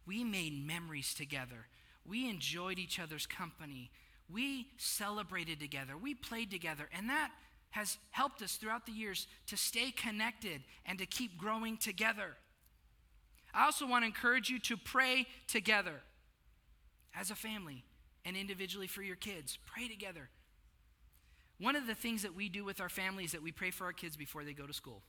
We 0.06 0.24
made 0.24 0.66
memories 0.66 1.14
together. 1.14 1.68
We 2.06 2.30
enjoyed 2.30 2.80
each 2.80 3.00
other's 3.00 3.28
company. 3.28 3.92
We 4.32 4.68
celebrated 4.78 5.60
together. 5.60 5.98
We 5.98 6.16
played 6.16 6.50
together. 6.50 6.90
And 6.96 7.10
that 7.10 7.32
has 7.72 7.98
helped 8.10 8.42
us 8.42 8.56
throughout 8.56 8.86
the 8.86 8.92
years 8.92 9.28
to 9.48 9.58
stay 9.58 9.92
connected 9.92 10.62
and 10.86 10.98
to 11.00 11.06
keep 11.06 11.38
growing 11.38 11.78
together. 11.78 12.36
I 13.54 13.66
also 13.66 13.88
want 13.88 14.04
to 14.04 14.08
encourage 14.08 14.50
you 14.50 14.60
to 14.60 14.78
pray 14.78 15.28
together 15.48 16.02
as 17.14 17.32
a 17.32 17.36
family 17.36 17.84
and 18.26 18.38
individually 18.38 18.88
for 18.88 19.02
your 19.02 19.16
kids. 19.16 19.58
Pray 19.66 19.88
together. 19.88 20.30
One 21.60 21.76
of 21.76 21.86
the 21.86 21.96
things 21.96 22.24
that 22.24 22.36
we 22.36 22.50
do 22.50 22.64
with 22.64 22.82
our 22.82 22.90
family 22.90 23.24
is 23.24 23.34
that 23.34 23.44
we 23.44 23.52
pray 23.52 23.72
for 23.72 23.86
our 23.86 23.94
kids 23.94 24.16
before 24.16 24.44
they 24.44 24.54
go 24.54 24.66
to 24.66 24.74
school. 24.74 25.04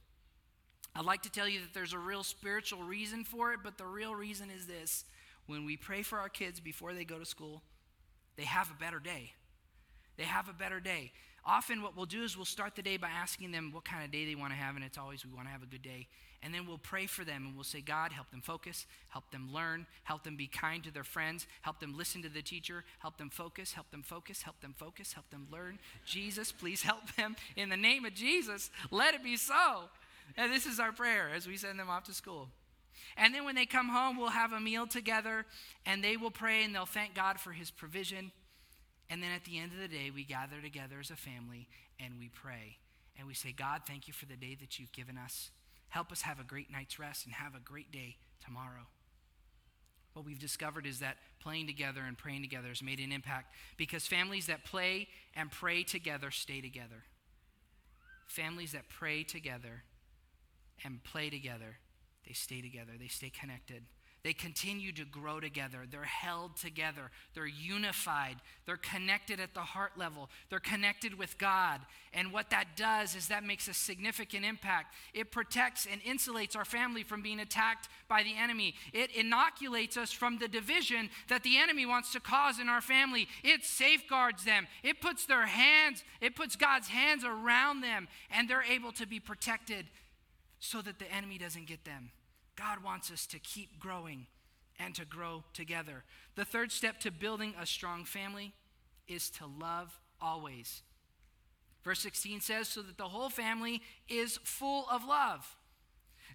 I'd 0.94 1.04
like 1.06 1.22
to 1.22 1.30
tell 1.30 1.48
you 1.48 1.60
that 1.60 1.72
there's 1.72 1.94
a 1.94 1.98
real 1.98 2.22
spiritual 2.22 2.82
reason 2.82 3.24
for 3.24 3.52
it, 3.52 3.60
but 3.64 3.78
the 3.78 3.86
real 3.86 4.14
reason 4.14 4.50
is 4.50 4.66
this 4.66 5.04
when 5.46 5.64
we 5.64 5.76
pray 5.76 6.02
for 6.02 6.18
our 6.18 6.28
kids 6.28 6.60
before 6.60 6.92
they 6.92 7.04
go 7.04 7.18
to 7.18 7.24
school, 7.24 7.62
they 8.36 8.44
have 8.44 8.70
a 8.70 8.74
better 8.74 8.98
day. 8.98 9.32
they 10.16 10.24
have 10.24 10.48
a 10.48 10.52
better 10.52 10.80
day. 10.80 11.12
Often, 11.44 11.82
what 11.82 11.96
we'll 11.96 12.06
do 12.06 12.22
is 12.22 12.36
we'll 12.36 12.44
start 12.44 12.76
the 12.76 12.82
day 12.82 12.96
by 12.96 13.08
asking 13.08 13.50
them 13.50 13.72
what 13.72 13.84
kind 13.84 14.04
of 14.04 14.12
day 14.12 14.24
they 14.24 14.34
want 14.34 14.52
to 14.52 14.56
have, 14.56 14.76
and 14.76 14.84
it's 14.84 14.98
always 14.98 15.24
we 15.24 15.32
want 15.32 15.48
to 15.48 15.52
have 15.52 15.62
a 15.62 15.66
good 15.66 15.82
day. 15.82 16.06
And 16.42 16.52
then 16.52 16.66
we'll 16.66 16.78
pray 16.78 17.06
for 17.06 17.24
them 17.24 17.46
and 17.46 17.54
we'll 17.54 17.62
say, 17.62 17.80
God, 17.80 18.10
help 18.10 18.30
them 18.30 18.40
focus, 18.40 18.86
help 19.08 19.30
them 19.30 19.50
learn, 19.52 19.86
help 20.02 20.24
them 20.24 20.36
be 20.36 20.48
kind 20.48 20.82
to 20.82 20.92
their 20.92 21.04
friends, 21.04 21.46
help 21.60 21.78
them 21.78 21.96
listen 21.96 22.20
to 22.22 22.28
the 22.28 22.42
teacher, 22.42 22.84
help 22.98 23.16
them 23.16 23.30
focus, 23.30 23.72
help 23.72 23.90
them 23.92 24.02
focus, 24.02 24.42
help 24.42 24.60
them 24.60 24.74
focus, 24.76 25.12
help 25.12 25.30
them 25.30 25.46
learn. 25.52 25.78
Jesus, 26.04 26.50
please 26.50 26.82
help 26.82 27.14
them. 27.14 27.36
In 27.54 27.68
the 27.68 27.76
name 27.76 28.04
of 28.04 28.14
Jesus, 28.14 28.70
let 28.90 29.14
it 29.14 29.22
be 29.22 29.36
so. 29.36 29.84
And 30.36 30.52
this 30.52 30.66
is 30.66 30.80
our 30.80 30.90
prayer 30.90 31.30
as 31.32 31.46
we 31.46 31.56
send 31.56 31.78
them 31.78 31.88
off 31.88 32.04
to 32.04 32.14
school. 32.14 32.48
And 33.16 33.32
then 33.34 33.44
when 33.44 33.54
they 33.54 33.66
come 33.66 33.88
home, 33.88 34.16
we'll 34.16 34.30
have 34.30 34.52
a 34.52 34.60
meal 34.60 34.86
together 34.86 35.46
and 35.86 36.02
they 36.02 36.16
will 36.16 36.30
pray 36.30 36.64
and 36.64 36.74
they'll 36.74 36.86
thank 36.86 37.14
God 37.14 37.38
for 37.38 37.52
his 37.52 37.70
provision. 37.70 38.32
And 39.10 39.22
then 39.22 39.30
at 39.30 39.44
the 39.44 39.58
end 39.58 39.72
of 39.72 39.78
the 39.78 39.88
day, 39.88 40.10
we 40.10 40.24
gather 40.24 40.60
together 40.60 40.96
as 40.98 41.10
a 41.10 41.16
family 41.16 41.68
and 42.00 42.14
we 42.18 42.28
pray. 42.28 42.78
And 43.18 43.28
we 43.28 43.34
say, 43.34 43.52
God, 43.52 43.82
thank 43.86 44.08
you 44.08 44.14
for 44.14 44.26
the 44.26 44.36
day 44.36 44.56
that 44.60 44.78
you've 44.78 44.92
given 44.92 45.18
us. 45.18 45.50
Help 45.92 46.10
us 46.10 46.22
have 46.22 46.40
a 46.40 46.42
great 46.42 46.72
night's 46.72 46.98
rest 46.98 47.26
and 47.26 47.34
have 47.34 47.54
a 47.54 47.60
great 47.60 47.92
day 47.92 48.16
tomorrow. 48.42 48.86
What 50.14 50.24
we've 50.24 50.38
discovered 50.38 50.86
is 50.86 51.00
that 51.00 51.18
playing 51.38 51.66
together 51.66 52.00
and 52.00 52.16
praying 52.16 52.40
together 52.40 52.68
has 52.68 52.82
made 52.82 52.98
an 52.98 53.12
impact 53.12 53.54
because 53.76 54.06
families 54.06 54.46
that 54.46 54.64
play 54.64 55.08
and 55.36 55.50
pray 55.50 55.82
together 55.82 56.30
stay 56.30 56.62
together. 56.62 57.04
Families 58.26 58.72
that 58.72 58.88
pray 58.88 59.22
together 59.22 59.84
and 60.82 61.04
play 61.04 61.28
together, 61.28 61.76
they 62.26 62.32
stay 62.32 62.62
together, 62.62 62.92
they 62.98 63.08
stay 63.08 63.28
connected. 63.28 63.82
They 64.24 64.32
continue 64.32 64.92
to 64.92 65.04
grow 65.04 65.40
together. 65.40 65.80
They're 65.90 66.04
held 66.04 66.56
together. 66.56 67.10
They're 67.34 67.44
unified. 67.44 68.36
They're 68.66 68.76
connected 68.76 69.40
at 69.40 69.52
the 69.52 69.60
heart 69.60 69.98
level. 69.98 70.30
They're 70.48 70.60
connected 70.60 71.18
with 71.18 71.38
God. 71.38 71.80
And 72.12 72.32
what 72.32 72.50
that 72.50 72.76
does 72.76 73.16
is 73.16 73.26
that 73.28 73.42
makes 73.42 73.66
a 73.66 73.74
significant 73.74 74.44
impact. 74.44 74.94
It 75.12 75.32
protects 75.32 75.88
and 75.90 76.00
insulates 76.04 76.54
our 76.54 76.64
family 76.64 77.02
from 77.02 77.20
being 77.20 77.40
attacked 77.40 77.88
by 78.08 78.22
the 78.22 78.36
enemy. 78.36 78.76
It 78.92 79.10
inoculates 79.10 79.96
us 79.96 80.12
from 80.12 80.38
the 80.38 80.46
division 80.46 81.10
that 81.26 81.42
the 81.42 81.58
enemy 81.58 81.84
wants 81.84 82.12
to 82.12 82.20
cause 82.20 82.60
in 82.60 82.68
our 82.68 82.80
family. 82.80 83.26
It 83.42 83.64
safeguards 83.64 84.44
them. 84.44 84.68
It 84.84 85.00
puts 85.00 85.26
their 85.26 85.46
hands, 85.46 86.04
it 86.20 86.36
puts 86.36 86.54
God's 86.54 86.88
hands 86.88 87.24
around 87.24 87.80
them, 87.80 88.06
and 88.30 88.48
they're 88.48 88.62
able 88.62 88.92
to 88.92 89.06
be 89.06 89.18
protected 89.18 89.86
so 90.60 90.80
that 90.80 91.00
the 91.00 91.12
enemy 91.12 91.38
doesn't 91.38 91.66
get 91.66 91.84
them. 91.84 92.12
God 92.62 92.84
wants 92.84 93.10
us 93.10 93.26
to 93.26 93.38
keep 93.38 93.80
growing 93.80 94.26
and 94.78 94.94
to 94.94 95.04
grow 95.04 95.42
together. 95.52 96.04
The 96.36 96.44
third 96.44 96.70
step 96.70 97.00
to 97.00 97.10
building 97.10 97.54
a 97.60 97.66
strong 97.66 98.04
family 98.04 98.52
is 99.08 99.30
to 99.30 99.46
love 99.46 99.98
always. 100.20 100.82
Verse 101.82 102.00
16 102.00 102.40
says, 102.40 102.68
so 102.68 102.82
that 102.82 102.98
the 102.98 103.08
whole 103.08 103.30
family 103.30 103.82
is 104.08 104.38
full 104.44 104.86
of 104.90 105.04
love. 105.04 105.56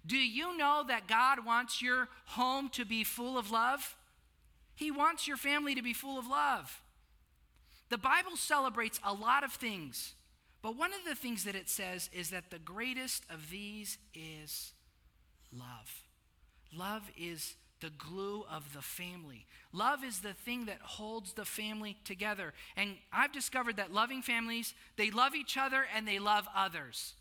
Do 0.06 0.16
you 0.16 0.56
know 0.56 0.84
that 0.86 1.08
God 1.08 1.44
wants 1.44 1.80
your 1.80 2.08
home 2.26 2.68
to 2.70 2.84
be 2.84 3.04
full 3.04 3.38
of 3.38 3.50
love? 3.50 3.96
He 4.74 4.90
wants 4.90 5.26
your 5.26 5.38
family 5.38 5.74
to 5.74 5.82
be 5.82 5.94
full 5.94 6.18
of 6.18 6.26
love. 6.26 6.82
The 7.88 7.98
Bible 7.98 8.36
celebrates 8.36 9.00
a 9.02 9.14
lot 9.14 9.44
of 9.44 9.52
things, 9.52 10.14
but 10.60 10.76
one 10.76 10.92
of 10.92 11.08
the 11.08 11.14
things 11.14 11.44
that 11.44 11.54
it 11.54 11.70
says 11.70 12.10
is 12.12 12.30
that 12.30 12.50
the 12.50 12.58
greatest 12.58 13.24
of 13.30 13.50
these 13.50 13.96
is 14.14 14.72
love. 15.50 16.02
Love 16.74 17.10
is 17.16 17.54
the 17.80 17.90
glue 17.90 18.44
of 18.50 18.72
the 18.74 18.82
family. 18.82 19.46
Love 19.72 20.02
is 20.02 20.20
the 20.20 20.32
thing 20.32 20.66
that 20.66 20.80
holds 20.80 21.32
the 21.32 21.44
family 21.44 21.96
together. 22.04 22.52
And 22.76 22.96
I've 23.12 23.32
discovered 23.32 23.76
that 23.76 23.92
loving 23.92 24.22
families, 24.22 24.74
they 24.96 25.10
love 25.10 25.34
each 25.34 25.56
other 25.56 25.84
and 25.94 26.06
they 26.06 26.18
love 26.18 26.48
others. 26.54 27.14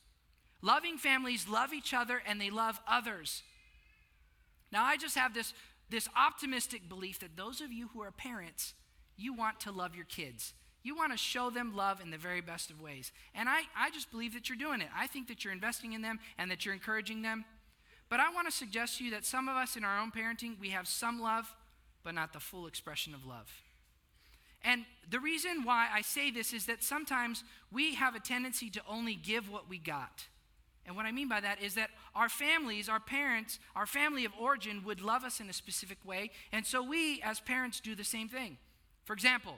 Loving 0.61 0.97
families 0.97 1.47
love 1.47 1.73
each 1.73 1.93
other 1.93 2.21
and 2.25 2.41
they 2.41 2.49
love 2.49 2.79
others. 2.87 3.43
Now, 4.71 4.83
I 4.83 4.97
just 4.97 5.15
have 5.15 5.33
this, 5.33 5.53
this 5.89 6.09
optimistic 6.17 6.89
belief 6.89 7.19
that 7.19 7.37
those 7.37 7.61
of 7.61 7.71
you 7.71 7.89
who 7.93 8.01
are 8.01 8.11
parents, 8.11 8.73
you 9.15 9.33
want 9.33 9.59
to 9.61 9.71
love 9.71 9.95
your 9.95 10.05
kids. 10.05 10.53
You 10.83 10.95
want 10.95 11.11
to 11.11 11.17
show 11.17 11.49
them 11.49 11.75
love 11.75 12.01
in 12.01 12.11
the 12.11 12.17
very 12.17 12.41
best 12.41 12.69
of 12.69 12.81
ways. 12.81 13.11
And 13.35 13.47
I, 13.47 13.61
I 13.77 13.91
just 13.91 14.09
believe 14.09 14.33
that 14.33 14.49
you're 14.49 14.57
doing 14.57 14.81
it. 14.81 14.87
I 14.95 15.07
think 15.07 15.27
that 15.27 15.43
you're 15.43 15.53
investing 15.53 15.93
in 15.93 16.01
them 16.01 16.19
and 16.37 16.49
that 16.49 16.65
you're 16.65 16.73
encouraging 16.73 17.21
them. 17.21 17.45
But 18.09 18.19
I 18.19 18.31
want 18.33 18.47
to 18.47 18.53
suggest 18.53 18.97
to 18.97 19.05
you 19.05 19.11
that 19.11 19.25
some 19.25 19.49
of 19.49 19.55
us 19.55 19.75
in 19.75 19.83
our 19.83 19.99
own 19.99 20.11
parenting, 20.11 20.59
we 20.59 20.69
have 20.69 20.87
some 20.87 21.21
love, 21.21 21.53
but 22.03 22.13
not 22.15 22.33
the 22.33 22.39
full 22.39 22.67
expression 22.67 23.13
of 23.13 23.25
love. 23.25 23.51
And 24.63 24.85
the 25.09 25.19
reason 25.19 25.63
why 25.63 25.87
I 25.93 26.01
say 26.01 26.31
this 26.31 26.53
is 26.53 26.65
that 26.65 26.83
sometimes 26.83 27.43
we 27.71 27.95
have 27.95 28.15
a 28.15 28.19
tendency 28.19 28.69
to 28.71 28.81
only 28.87 29.15
give 29.15 29.51
what 29.51 29.69
we 29.69 29.77
got. 29.77 30.25
And 30.85 30.95
what 30.95 31.05
I 31.05 31.11
mean 31.11 31.27
by 31.27 31.41
that 31.41 31.61
is 31.61 31.75
that 31.75 31.89
our 32.15 32.29
families, 32.29 32.87
our 32.87 32.99
parents, 32.99 33.59
our 33.75 33.85
family 33.85 34.23
of 34.23 34.31
origin 34.39 34.83
would 34.85 35.01
love 35.01 35.25
us 35.25 35.41
in 35.41 35.49
a 35.49 35.53
specific 35.53 35.97
way. 36.05 36.31
And 36.53 36.65
so 36.65 36.81
we, 36.81 37.21
as 37.23 37.41
parents, 37.41 37.81
do 37.81 37.93
the 37.93 38.05
same 38.05 38.29
thing. 38.29 38.57
For 39.03 39.13
example, 39.13 39.57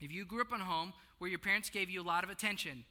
if 0.00 0.12
you 0.12 0.26
grew 0.26 0.42
up 0.42 0.52
in 0.54 0.60
a 0.60 0.64
home 0.64 0.92
where 1.18 1.30
your 1.30 1.38
parents 1.38 1.70
gave 1.70 1.88
you 1.88 2.02
a 2.02 2.04
lot 2.04 2.22
of 2.22 2.28
attention, 2.28 2.84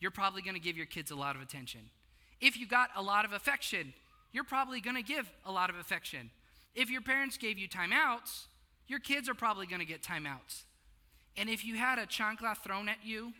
you're 0.00 0.10
probably 0.10 0.42
going 0.42 0.54
to 0.54 0.60
give 0.60 0.76
your 0.76 0.86
kids 0.86 1.12
a 1.12 1.16
lot 1.16 1.36
of 1.36 1.42
attention. 1.42 1.80
If 2.40 2.58
you 2.58 2.66
got 2.66 2.90
a 2.96 3.02
lot 3.02 3.24
of 3.24 3.32
affection, 3.32 3.92
you're 4.32 4.44
probably 4.44 4.80
going 4.80 4.96
to 4.96 5.02
give 5.02 5.30
a 5.44 5.52
lot 5.52 5.70
of 5.70 5.76
affection. 5.76 6.30
If 6.74 6.90
your 6.90 7.02
parents 7.02 7.36
gave 7.36 7.58
you 7.58 7.68
timeouts, 7.68 8.46
your 8.86 9.00
kids 9.00 9.28
are 9.28 9.34
probably 9.34 9.66
going 9.66 9.80
to 9.80 9.86
get 9.86 10.02
timeouts. 10.02 10.62
And 11.36 11.48
if 11.48 11.64
you 11.64 11.76
had 11.76 11.98
a 11.98 12.06
chancla 12.06 12.56
thrown 12.56 12.88
at 12.88 12.98
you, 13.04 13.32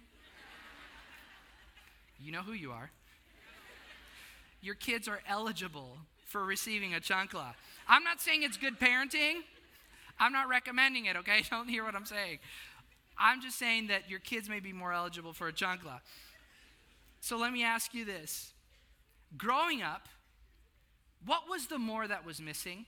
you 2.20 2.32
know 2.32 2.42
who 2.42 2.52
you 2.52 2.72
are. 2.72 2.90
Your 4.62 4.74
kids 4.74 5.08
are 5.08 5.20
eligible 5.28 5.96
for 6.26 6.44
receiving 6.44 6.94
a 6.94 7.00
chancla. 7.00 7.54
I'm 7.88 8.04
not 8.04 8.20
saying 8.20 8.42
it's 8.42 8.56
good 8.56 8.78
parenting. 8.78 9.40
I'm 10.18 10.32
not 10.32 10.48
recommending 10.48 11.06
it, 11.06 11.16
okay? 11.16 11.42
Don't 11.50 11.68
hear 11.68 11.84
what 11.84 11.94
I'm 11.94 12.04
saying. 12.04 12.38
I'm 13.18 13.40
just 13.40 13.58
saying 13.58 13.88
that 13.88 14.08
your 14.08 14.20
kids 14.20 14.48
may 14.48 14.60
be 14.60 14.72
more 14.72 14.92
eligible 14.92 15.32
for 15.32 15.48
a 15.48 15.52
chancla. 15.52 16.00
So 17.20 17.36
let 17.36 17.52
me 17.52 17.64
ask 17.64 17.92
you 17.92 18.04
this 18.04 18.52
growing 19.36 19.82
up, 19.82 20.08
what 21.24 21.48
was 21.48 21.66
the 21.66 21.78
more 21.78 22.06
that 22.06 22.24
was 22.24 22.40
missing? 22.40 22.86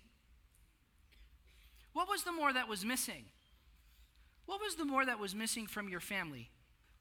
What 1.93 2.09
was 2.09 2.25
the 2.25 2.33
more 2.33 2.53
that 2.53 2.69
was 2.69 2.85
missing? 2.85 3.25
What 4.47 4.61
was 4.61 4.77
the 4.77 4.85
more 4.85 5.05
that 5.05 5.19
was 5.19 5.35
missing 5.35 5.67
from 5.67 5.89
your 5.89 6.01
family? 6.01 6.51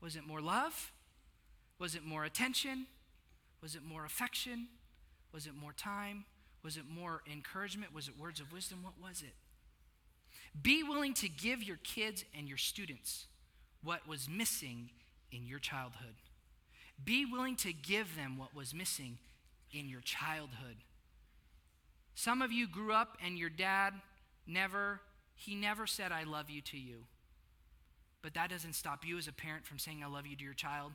Was 0.01 0.15
it 0.15 0.25
more 0.25 0.41
love? 0.41 0.91
Was 1.80 1.95
it 1.95 2.06
more 2.06 2.25
attention? 2.25 2.88
Was 3.62 3.75
it 3.75 3.84
more 3.84 4.06
affection? 4.06 4.67
Was 5.34 5.47
it 5.47 5.54
more 5.56 5.73
time? 5.73 6.25
Was 6.63 6.77
it 6.77 6.84
more 6.89 7.21
encouragement? 7.32 7.93
Was 7.93 8.08
it 8.08 8.19
words 8.19 8.39
of 8.39 8.51
wisdom? 8.51 8.80
What 8.84 8.93
was 9.01 9.21
it? 9.21 9.34
Be 10.62 10.84
willing 10.84 11.13
to 11.15 11.30
give 11.30 11.63
your 11.63 11.77
kids 11.77 12.25
and 12.38 12.47
your 12.47 12.58
students 12.58 13.27
what 13.84 14.08
was 14.08 14.30
missing 14.30 14.89
in 15.32 15.47
your 15.47 15.60
childhood. 15.60 16.15
Be 17.04 17.25
willing 17.25 17.56
to 17.58 17.73
give 17.73 18.15
them 18.15 18.38
what 18.38 18.54
was 18.54 18.73
missing 18.73 19.17
in 19.74 19.90
your 19.90 20.02
childhood. 20.02 20.78
Some 22.16 22.42
of 22.42 22.52
you 22.52 22.68
grew 22.68 22.94
up 22.94 23.18
and 23.24 23.38
your 23.38 23.50
dad 23.50 23.94
never, 24.46 25.02
he 25.36 25.56
never 25.56 25.88
said, 25.88 26.12
I 26.12 26.24
love 26.24 26.50
you 26.50 26.62
to 26.62 26.78
you. 26.78 27.06
But 28.22 28.34
that 28.36 28.50
doesn't 28.50 28.74
stop 28.74 29.06
you 29.06 29.18
as 29.18 29.28
a 29.28 29.34
parent 29.34 29.66
from 29.66 29.80
saying, 29.80 30.04
I 30.04 30.08
love 30.08 30.28
you 30.28 30.36
to 30.36 30.44
your 30.44 30.54
child. 30.54 30.92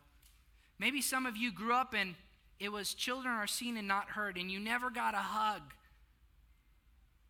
Maybe 0.79 1.01
some 1.01 1.27
of 1.27 1.37
you 1.37 1.51
grew 1.53 1.75
up 1.75 1.95
and 1.95 2.15
it 2.59 2.71
was 2.71 2.95
children 2.95 3.35
are 3.35 3.47
seen 3.47 3.77
and 3.77 3.87
not 3.87 4.11
heard, 4.11 4.39
and 4.39 4.51
you 4.51 4.59
never 4.59 4.89
got 4.89 5.15
a 5.15 5.19
hug. 5.19 5.63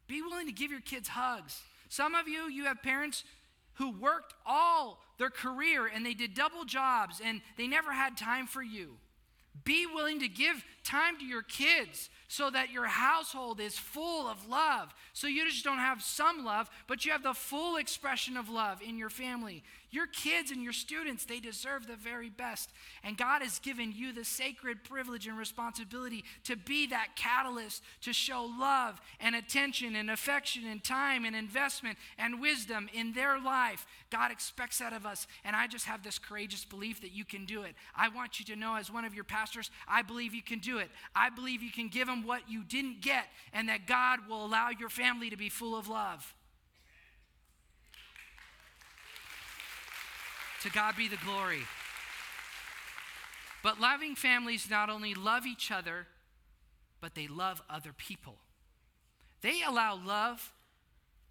Be 0.06 0.22
willing 0.22 0.46
to 0.46 0.52
give 0.52 0.70
your 0.70 0.80
kids 0.80 1.08
hugs. 1.08 1.60
Some 1.88 2.14
of 2.14 2.28
you, 2.28 2.48
you 2.48 2.64
have 2.64 2.82
parents 2.82 3.24
who 3.74 3.90
worked 3.90 4.34
all 4.44 5.00
their 5.18 5.30
career 5.30 5.86
and 5.86 6.04
they 6.04 6.14
did 6.14 6.34
double 6.34 6.64
jobs 6.64 7.20
and 7.24 7.40
they 7.56 7.66
never 7.66 7.92
had 7.92 8.16
time 8.16 8.46
for 8.46 8.62
you. 8.62 8.96
Be 9.64 9.86
willing 9.86 10.20
to 10.20 10.28
give 10.28 10.64
time 10.86 11.18
to 11.18 11.24
your 11.24 11.42
kids 11.42 12.08
so 12.28 12.50
that 12.50 12.70
your 12.70 12.86
household 12.86 13.60
is 13.60 13.78
full 13.78 14.26
of 14.28 14.48
love. 14.48 14.94
So 15.12 15.26
you 15.26 15.44
just 15.44 15.64
don't 15.64 15.78
have 15.78 16.02
some 16.02 16.44
love, 16.44 16.68
but 16.86 17.04
you 17.04 17.12
have 17.12 17.22
the 17.22 17.34
full 17.34 17.76
expression 17.76 18.36
of 18.36 18.48
love 18.48 18.80
in 18.82 18.98
your 18.98 19.10
family. 19.10 19.62
Your 19.90 20.06
kids 20.06 20.50
and 20.50 20.62
your 20.62 20.72
students, 20.72 21.24
they 21.24 21.38
deserve 21.38 21.86
the 21.86 21.96
very 21.96 22.28
best. 22.28 22.70
And 23.04 23.16
God 23.16 23.40
has 23.42 23.60
given 23.60 23.92
you 23.96 24.12
the 24.12 24.24
sacred 24.24 24.82
privilege 24.84 25.26
and 25.26 25.38
responsibility 25.38 26.24
to 26.44 26.56
be 26.56 26.88
that 26.88 27.10
catalyst 27.16 27.82
to 28.02 28.12
show 28.12 28.44
love 28.58 29.00
and 29.20 29.34
attention 29.34 29.94
and 29.94 30.10
affection 30.10 30.66
and 30.66 30.82
time 30.82 31.24
and 31.24 31.36
investment 31.36 31.96
and 32.18 32.40
wisdom 32.40 32.88
in 32.92 33.12
their 33.12 33.40
life. 33.40 33.86
God 34.10 34.30
expects 34.30 34.80
that 34.80 34.92
of 34.92 35.06
us. 35.06 35.26
And 35.44 35.56
I 35.56 35.66
just 35.66 35.86
have 35.86 36.02
this 36.02 36.18
courageous 36.18 36.64
belief 36.64 37.00
that 37.00 37.12
you 37.12 37.24
can 37.24 37.46
do 37.46 37.62
it. 37.62 37.74
I 37.94 38.08
want 38.08 38.38
you 38.38 38.44
to 38.46 38.56
know, 38.56 38.74
as 38.74 38.92
one 38.92 39.04
of 39.04 39.14
your 39.14 39.24
pastors, 39.24 39.70
I 39.88 40.02
believe 40.02 40.34
you 40.34 40.42
can 40.42 40.58
do 40.58 40.75
it. 40.75 40.75
I 41.14 41.30
believe 41.30 41.62
you 41.62 41.70
can 41.70 41.88
give 41.88 42.06
them 42.06 42.26
what 42.26 42.48
you 42.48 42.62
didn't 42.64 43.00
get, 43.00 43.26
and 43.52 43.68
that 43.68 43.86
God 43.86 44.20
will 44.28 44.44
allow 44.44 44.70
your 44.70 44.88
family 44.88 45.30
to 45.30 45.36
be 45.36 45.48
full 45.48 45.76
of 45.76 45.88
love. 45.88 46.34
To 50.62 50.70
God 50.70 50.96
be 50.96 51.08
the 51.08 51.18
glory. 51.24 51.62
But 53.62 53.80
loving 53.80 54.14
families 54.14 54.68
not 54.70 54.90
only 54.90 55.14
love 55.14 55.46
each 55.46 55.70
other, 55.70 56.06
but 57.00 57.14
they 57.14 57.26
love 57.26 57.62
other 57.68 57.92
people. 57.92 58.36
They 59.42 59.62
allow 59.62 59.96
love 59.96 60.52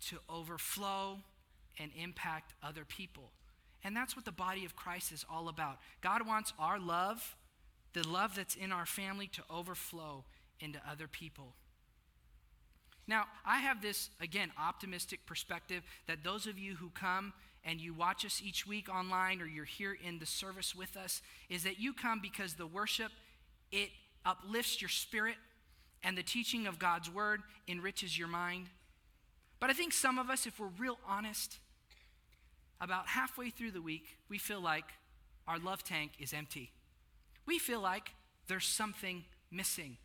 to 0.07 0.19
overflow 0.29 1.19
and 1.79 1.91
impact 1.95 2.53
other 2.63 2.85
people. 2.85 3.31
And 3.83 3.95
that's 3.95 4.15
what 4.15 4.25
the 4.25 4.31
body 4.31 4.65
of 4.65 4.75
Christ 4.75 5.11
is 5.11 5.25
all 5.29 5.47
about. 5.47 5.77
God 6.01 6.25
wants 6.27 6.53
our 6.57 6.79
love, 6.79 7.35
the 7.95 8.07
love 8.07 8.35
that's 8.35 8.55
in 8.55 8.71
our 8.71 8.85
family, 8.85 9.27
to 9.27 9.41
overflow 9.49 10.25
into 10.59 10.79
other 10.89 11.07
people. 11.07 11.53
Now, 13.07 13.25
I 13.45 13.59
have 13.59 13.81
this, 13.81 14.09
again, 14.19 14.51
optimistic 14.59 15.25
perspective 15.25 15.83
that 16.07 16.23
those 16.23 16.45
of 16.45 16.59
you 16.59 16.75
who 16.75 16.89
come 16.89 17.33
and 17.63 17.79
you 17.79 17.93
watch 17.93 18.25
us 18.25 18.41
each 18.43 18.67
week 18.67 18.89
online 18.93 19.41
or 19.41 19.45
you're 19.45 19.65
here 19.65 19.97
in 20.05 20.19
the 20.19 20.25
service 20.25 20.75
with 20.75 20.97
us, 20.97 21.21
is 21.49 21.63
that 21.63 21.79
you 21.79 21.93
come 21.93 22.19
because 22.21 22.55
the 22.55 22.67
worship, 22.67 23.11
it 23.71 23.89
uplifts 24.25 24.81
your 24.81 24.89
spirit, 24.89 25.35
and 26.03 26.17
the 26.17 26.23
teaching 26.23 26.67
of 26.67 26.77
God's 26.77 27.09
word 27.09 27.41
enriches 27.67 28.17
your 28.17 28.27
mind. 28.27 28.67
But 29.59 29.69
I 29.69 29.73
think 29.73 29.93
some 29.93 30.19
of 30.19 30.29
us, 30.29 30.45
if 30.45 30.59
we're 30.59 30.69
real 30.77 30.99
honest, 31.07 31.59
about 32.81 33.07
halfway 33.07 33.49
through 33.49 33.71
the 33.71 33.81
week, 33.81 34.05
we 34.29 34.37
feel 34.37 34.61
like 34.61 34.85
our 35.47 35.57
love 35.57 35.83
tank 35.83 36.11
is 36.19 36.33
empty. 36.33 36.71
We 37.45 37.59
feel 37.59 37.81
like 37.81 38.11
there's 38.47 38.67
something 38.67 39.23
missing. 39.51 39.97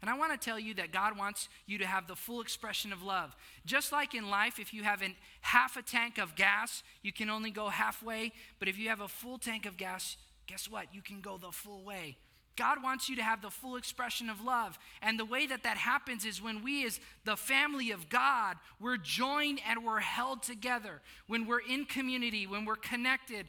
And 0.00 0.10
I 0.10 0.18
want 0.18 0.32
to 0.32 0.44
tell 0.44 0.58
you 0.58 0.74
that 0.74 0.92
God 0.92 1.16
wants 1.16 1.48
you 1.64 1.78
to 1.78 1.86
have 1.86 2.08
the 2.08 2.16
full 2.16 2.40
expression 2.40 2.92
of 2.92 3.04
love. 3.04 3.36
Just 3.64 3.92
like 3.92 4.14
in 4.14 4.28
life, 4.28 4.58
if 4.58 4.74
you 4.74 4.82
have 4.82 5.00
an 5.00 5.14
half 5.42 5.76
a 5.76 5.82
tank 5.82 6.18
of 6.18 6.34
gas, 6.34 6.82
you 7.02 7.12
can 7.12 7.30
only 7.30 7.52
go 7.52 7.68
halfway. 7.68 8.32
But 8.58 8.66
if 8.66 8.76
you 8.76 8.88
have 8.88 9.00
a 9.00 9.06
full 9.06 9.38
tank 9.38 9.64
of 9.64 9.76
gas, 9.76 10.16
guess 10.48 10.68
what? 10.68 10.92
You 10.92 11.02
can 11.02 11.20
go 11.20 11.38
the 11.38 11.52
full 11.52 11.84
way. 11.84 12.16
God 12.56 12.82
wants 12.82 13.08
you 13.08 13.16
to 13.16 13.22
have 13.22 13.42
the 13.42 13.50
full 13.50 13.76
expression 13.76 14.28
of 14.28 14.42
love. 14.44 14.78
And 15.00 15.18
the 15.18 15.24
way 15.24 15.46
that 15.46 15.62
that 15.62 15.76
happens 15.76 16.24
is 16.24 16.42
when 16.42 16.62
we, 16.62 16.84
as 16.84 17.00
the 17.24 17.36
family 17.36 17.92
of 17.92 18.08
God, 18.08 18.56
we're 18.80 18.98
joined 18.98 19.60
and 19.66 19.84
we're 19.84 20.00
held 20.00 20.42
together, 20.42 21.00
when 21.28 21.46
we're 21.46 21.60
in 21.60 21.84
community, 21.84 22.46
when 22.46 22.64
we're 22.64 22.76
connected. 22.76 23.46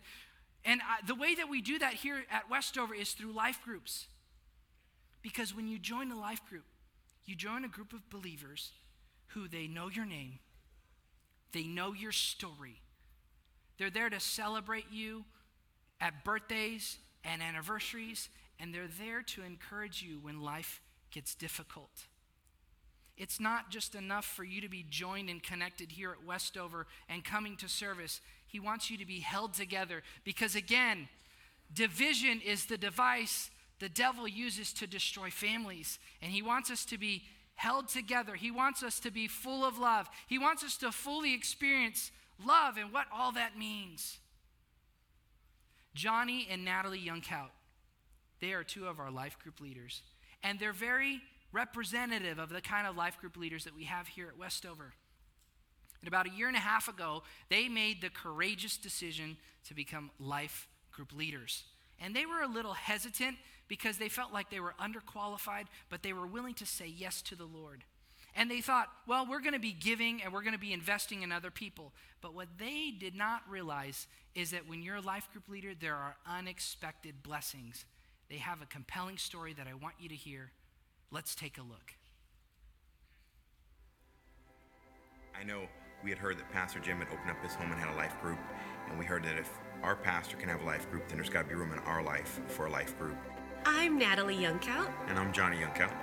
And 0.66 0.82
I, 0.82 1.06
the 1.06 1.16
way 1.16 1.36
that 1.36 1.50
we 1.50 1.62
do 1.62 1.80
that 1.80 1.94
here 1.96 2.24
at 2.32 2.50
Westover 2.50 2.96
is 2.96 3.12
through 3.12 3.34
life 3.34 3.60
groups. 3.64 4.08
Because 5.22 5.56
when 5.56 5.68
you 5.68 5.80
join 5.80 6.12
a 6.12 6.20
life 6.20 6.42
group, 6.50 6.66
you 7.26 7.36
join 7.36 7.64
a 7.66 7.70
group 7.70 7.94
of 7.94 8.10
believers 8.10 8.72
who 9.28 9.48
they 9.48 9.68
know 9.68 9.90
your 9.90 10.06
name, 10.06 10.40
they 11.52 11.64
know 11.64 11.94
your 11.94 12.12
story. 12.12 12.82
They're 13.78 13.90
there 13.90 14.10
to 14.10 14.20
celebrate 14.20 14.86
you 14.92 15.26
at 16.00 16.24
birthdays 16.24 16.98
and 17.24 17.42
anniversaries, 17.42 18.30
and 18.60 18.74
they're 18.74 18.88
there 19.00 19.22
to 19.22 19.44
encourage 19.44 20.04
you 20.04 20.20
when 20.22 20.42
life 20.42 20.82
gets 21.12 21.34
difficult. 21.34 22.06
It's 23.18 23.40
not 23.40 23.70
just 23.70 23.96
enough 23.96 24.26
for 24.26 24.44
you 24.44 24.62
to 24.62 24.70
be 24.70 24.86
joined 24.90 25.30
and 25.30 25.42
connected 25.42 25.92
here 25.92 26.12
at 26.12 26.26
Westover 26.26 26.88
and 27.08 27.24
coming 27.24 27.56
to 27.58 27.70
service. 27.70 28.22
He 28.54 28.60
wants 28.60 28.92
you 28.92 29.00
to 29.00 29.06
be 29.06 29.20
held 29.20 29.56
together 29.56 30.04
because, 30.24 30.56
again, 30.56 31.10
division 31.74 32.40
is 32.40 32.68
the 32.68 32.78
device 32.78 33.50
the 33.80 33.90
devil 33.90 34.28
uses 34.28 34.72
to 34.74 34.86
destroy 34.86 35.32
families. 35.32 35.98
And 36.22 36.32
he 36.32 36.44
wants 36.44 36.70
us 36.70 36.86
to 36.86 37.00
be 37.00 37.24
held 37.56 37.88
together. 37.88 38.36
He 38.36 38.52
wants 38.52 38.84
us 38.84 39.00
to 39.00 39.10
be 39.10 39.28
full 39.28 39.66
of 39.66 39.80
love. 39.80 40.08
He 40.28 40.38
wants 40.38 40.64
us 40.64 40.78
to 40.78 40.92
fully 40.92 41.34
experience 41.34 42.12
love 42.46 42.78
and 42.78 42.94
what 42.94 43.08
all 43.12 43.32
that 43.32 43.58
means. 43.58 44.20
Johnny 45.96 46.48
and 46.48 46.64
Natalie 46.64 47.04
Youngkout, 47.04 47.50
they 48.40 48.54
are 48.54 48.64
two 48.64 48.86
of 48.86 49.00
our 49.00 49.10
life 49.10 49.40
group 49.40 49.60
leaders. 49.60 50.04
And 50.44 50.60
they're 50.60 50.74
very 50.74 51.24
representative 51.52 52.38
of 52.38 52.50
the 52.50 52.62
kind 52.62 52.86
of 52.86 52.96
life 52.96 53.20
group 53.20 53.36
leaders 53.36 53.64
that 53.64 53.76
we 53.76 53.86
have 53.86 54.10
here 54.10 54.28
at 54.28 54.38
Westover. 54.38 54.94
And 56.04 56.08
about 56.10 56.28
a 56.28 56.32
year 56.32 56.50
and 56.50 56.58
a 56.58 56.60
half 56.60 56.90
ago, 56.90 57.24
they 57.48 57.70
made 57.70 58.02
the 58.02 58.10
courageous 58.10 58.76
decision 58.76 59.38
to 59.70 59.74
become 59.74 60.12
life 60.20 60.68
group 60.92 61.14
leaders. 61.14 61.64
And 61.98 62.14
they 62.14 62.26
were 62.26 62.42
a 62.42 62.48
little 62.48 62.74
hesitant 62.74 63.38
because 63.70 63.98
they 63.98 64.10
felt 64.10 64.34
like 64.34 64.50
they 64.50 64.60
were 64.60 64.76
underqualified, 64.82 65.68
but 65.90 66.04
they 66.04 66.12
were 66.12 66.28
willing 66.28 66.56
to 66.56 66.66
say 66.66 66.88
yes 66.88 67.22
to 67.22 67.38
the 67.38 67.46
Lord. 67.46 67.86
And 68.36 68.52
they 68.52 68.60
thought, 68.60 68.90
well, 69.08 69.26
we're 69.26 69.40
going 69.40 69.54
to 69.54 69.60
be 69.60 69.72
giving 69.72 70.22
and 70.22 70.34
we're 70.34 70.42
going 70.42 70.56
to 70.56 70.60
be 70.60 70.74
investing 70.74 71.22
in 71.22 71.32
other 71.32 71.52
people. 71.52 71.94
But 72.20 72.34
what 72.34 72.50
they 72.58 72.92
did 72.92 73.16
not 73.16 73.44
realize 73.48 74.06
is 74.36 74.52
that 74.52 74.68
when 74.68 74.84
you're 74.84 74.98
a 74.98 75.02
life 75.02 75.30
group 75.32 75.48
leader, 75.48 75.72
there 75.74 75.96
are 75.96 76.18
unexpected 76.30 77.24
blessings. 77.24 77.86
They 78.30 78.40
have 78.40 78.62
a 78.62 78.66
compelling 78.66 79.18
story 79.18 79.54
that 79.54 79.68
I 79.68 79.74
want 79.74 79.96
you 80.02 80.10
to 80.10 80.16
hear. 80.16 80.52
Let's 81.12 81.34
take 81.34 81.58
a 81.58 81.62
look. 81.62 81.94
I 85.40 85.46
know 85.46 85.62
we 86.04 86.10
had 86.10 86.20
heard 86.20 86.38
that 86.38 86.52
Pastor 86.52 86.80
Jim 86.80 86.98
had 86.98 87.08
opened 87.08 87.32
up 87.32 87.42
his 87.42 87.54
home 87.56 87.72
and 87.72 87.80
had 87.80 87.94
a 87.94 87.96
life 87.96 88.20
group, 88.22 88.38
and 88.90 89.00
we 89.00 89.06
heard 89.06 89.24
that 89.24 89.38
if 89.38 89.50
our 89.82 89.96
pastor 89.96 90.36
can 90.38 90.50
have 90.50 90.62
a 90.62 90.66
life 90.66 90.90
group, 90.92 91.08
then 91.08 91.18
there's 91.18 91.30
got 91.30 91.44
to 91.44 91.48
be 91.48 91.56
room 91.56 91.72
in 91.72 91.80
our 91.80 92.04
life 92.04 92.42
for 92.48 92.66
a 92.66 92.70
life 92.70 92.98
group. 93.00 93.16
I'm 93.66 93.98
Natalie 93.98 94.36
Youngkout. 94.36 94.92
And 95.08 95.18
I'm 95.18 95.32
Johnny 95.32 95.58
Youngkout. 95.58 95.94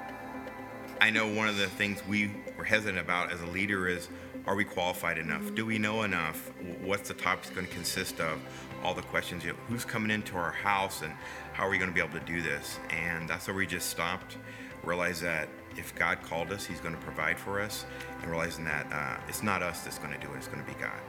I 1.02 1.10
know 1.10 1.32
one 1.32 1.48
of 1.48 1.56
the 1.56 1.66
things 1.66 2.02
we 2.08 2.30
were 2.56 2.64
hesitant 2.64 2.98
about 2.98 3.30
as 3.30 3.40
a 3.42 3.46
leader 3.46 3.88
is 3.88 4.08
are 4.46 4.54
we 4.54 4.64
qualified 4.64 5.18
enough? 5.18 5.42
Mm-hmm. 5.42 5.54
Do 5.54 5.66
we 5.66 5.78
know 5.78 6.02
enough? 6.02 6.50
What's 6.82 7.08
the 7.08 7.14
topic 7.14 7.54
going 7.54 7.66
to 7.66 7.72
consist 7.72 8.20
of? 8.20 8.40
All 8.82 8.94
the 8.94 9.02
questions, 9.02 9.44
you 9.44 9.52
know, 9.52 9.58
who's 9.68 9.84
coming 9.84 10.10
into 10.10 10.36
our 10.36 10.50
house 10.50 11.02
and 11.02 11.12
how 11.52 11.66
are 11.66 11.70
we 11.70 11.76
going 11.76 11.90
to 11.90 11.94
be 11.94 12.00
able 12.00 12.18
to 12.18 12.24
do 12.24 12.40
this? 12.40 12.78
And 12.88 13.28
that's 13.28 13.46
where 13.46 13.56
we 13.56 13.66
just 13.66 13.90
stopped, 13.90 14.38
realized 14.84 15.22
that 15.22 15.48
if 15.76 15.94
God 15.94 16.22
called 16.22 16.50
us, 16.52 16.64
He's 16.64 16.80
going 16.80 16.94
to 16.94 17.00
provide 17.00 17.38
for 17.38 17.60
us, 17.60 17.84
and 18.20 18.30
realizing 18.30 18.64
that 18.64 18.86
uh, 18.92 19.16
it's 19.28 19.42
not 19.42 19.62
us 19.62 19.82
that's 19.82 19.98
going 19.98 20.12
to 20.12 20.18
do 20.18 20.32
it, 20.32 20.36
it's 20.36 20.48
going 20.48 20.64
to 20.64 20.70
be 20.70 20.78
God. 20.80 21.00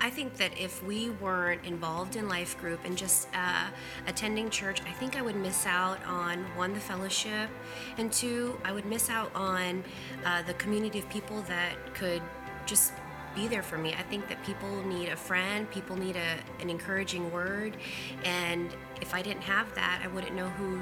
I 0.00 0.10
think 0.10 0.36
that 0.36 0.58
if 0.58 0.84
we 0.84 1.10
weren't 1.10 1.64
involved 1.64 2.16
in 2.16 2.28
life 2.28 2.58
group 2.60 2.80
and 2.84 2.98
just 2.98 3.28
uh, 3.34 3.68
attending 4.06 4.50
church, 4.50 4.82
I 4.86 4.92
think 4.92 5.16
I 5.16 5.22
would 5.22 5.36
miss 5.36 5.64
out 5.66 6.04
on 6.04 6.44
one, 6.54 6.74
the 6.74 6.80
fellowship, 6.80 7.48
and 7.96 8.12
two, 8.12 8.60
I 8.62 8.72
would 8.72 8.84
miss 8.84 9.08
out 9.08 9.34
on 9.34 9.82
uh, 10.24 10.42
the 10.42 10.54
community 10.54 10.98
of 10.98 11.08
people 11.08 11.40
that 11.42 11.94
could 11.94 12.20
just 12.66 12.92
be 13.34 13.48
there 13.48 13.62
for 13.62 13.78
me. 13.78 13.94
I 13.94 14.02
think 14.02 14.28
that 14.28 14.44
people 14.44 14.82
need 14.84 15.08
a 15.08 15.16
friend, 15.16 15.70
people 15.70 15.96
need 15.96 16.16
a, 16.16 16.38
an 16.60 16.68
encouraging 16.68 17.32
word, 17.32 17.76
and 18.24 18.74
if 19.00 19.14
I 19.14 19.22
didn't 19.22 19.42
have 19.42 19.74
that, 19.76 20.02
I 20.04 20.08
wouldn't 20.08 20.34
know 20.34 20.48
who, 20.50 20.80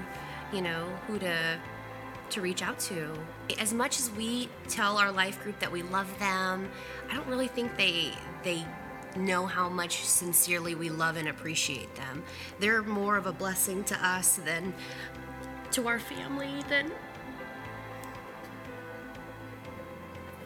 you 0.55 0.63
know, 0.63 0.87
who 1.07 1.19
to 1.19 1.59
to 2.31 2.41
reach 2.41 2.63
out 2.63 2.79
to. 2.79 3.13
As 3.59 3.75
much 3.75 3.99
as 3.99 4.11
we 4.13 4.49
tell 4.69 4.97
our 4.97 5.13
life 5.13 5.43
group 5.43 5.59
that 5.61 5.71
we 5.71 5.83
love 5.83 6.19
them, 6.19 6.71
I 7.11 7.15
don't 7.15 7.27
really 7.27 7.49
think 7.49 7.77
they 7.77 8.13
they 8.43 8.65
know 9.17 9.47
how 9.47 9.69
much 9.69 10.05
sincerely 10.05 10.75
we 10.75 10.91
love 10.91 11.17
and 11.17 11.29
appreciate 11.29 11.95
them. 11.95 12.23
They're 12.59 12.83
more 12.83 13.17
of 13.17 13.27
a 13.27 13.33
blessing 13.33 13.85
to 13.85 14.07
us 14.07 14.37
than 14.37 14.75
to 15.73 15.89
our 15.89 15.99
family 15.99 16.63
than 16.69 16.91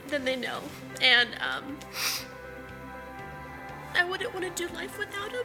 than 0.08 0.24
they 0.24 0.36
know. 0.36 0.60
And 1.02 1.30
um, 1.34 1.78
I 3.94 4.04
wouldn't 4.04 4.32
want 4.34 4.44
to 4.56 4.66
do 4.66 4.72
life 4.74 4.98
without 4.98 5.32
them. 5.32 5.44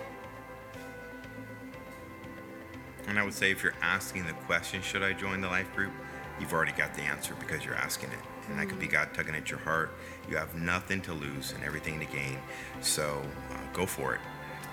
And 3.08 3.20
I 3.20 3.24
would 3.24 3.34
say 3.34 3.52
if 3.52 3.64
you're 3.64 3.76
asking 3.82 4.26
the 4.26 4.34
question, 4.34 4.82
should 4.82 5.04
I 5.04 5.14
join 5.14 5.42
the 5.42 5.48
life 5.50 5.74
group? 5.76 5.92
You've 6.40 6.54
already 6.54 6.72
got 6.72 6.94
the 6.94 7.02
answer 7.02 7.36
because 7.40 7.64
you're 7.64 7.76
asking 7.76 8.12
it 8.12 8.20
and 8.50 8.60
that 8.60 8.68
could 8.68 8.80
be 8.80 8.88
God 8.88 9.10
tugging 9.14 9.36
at 9.36 9.50
your 9.50 9.60
heart. 9.60 9.92
You 10.30 10.38
have 10.38 10.56
nothing 10.56 11.02
to 11.02 11.14
lose 11.14 11.54
and 11.54 11.64
everything 11.64 12.00
to 12.00 12.06
gain. 12.06 12.38
So 12.82 13.22
uh, 13.52 13.58
go 13.74 13.86
for 13.86 14.16
it. 14.16 14.22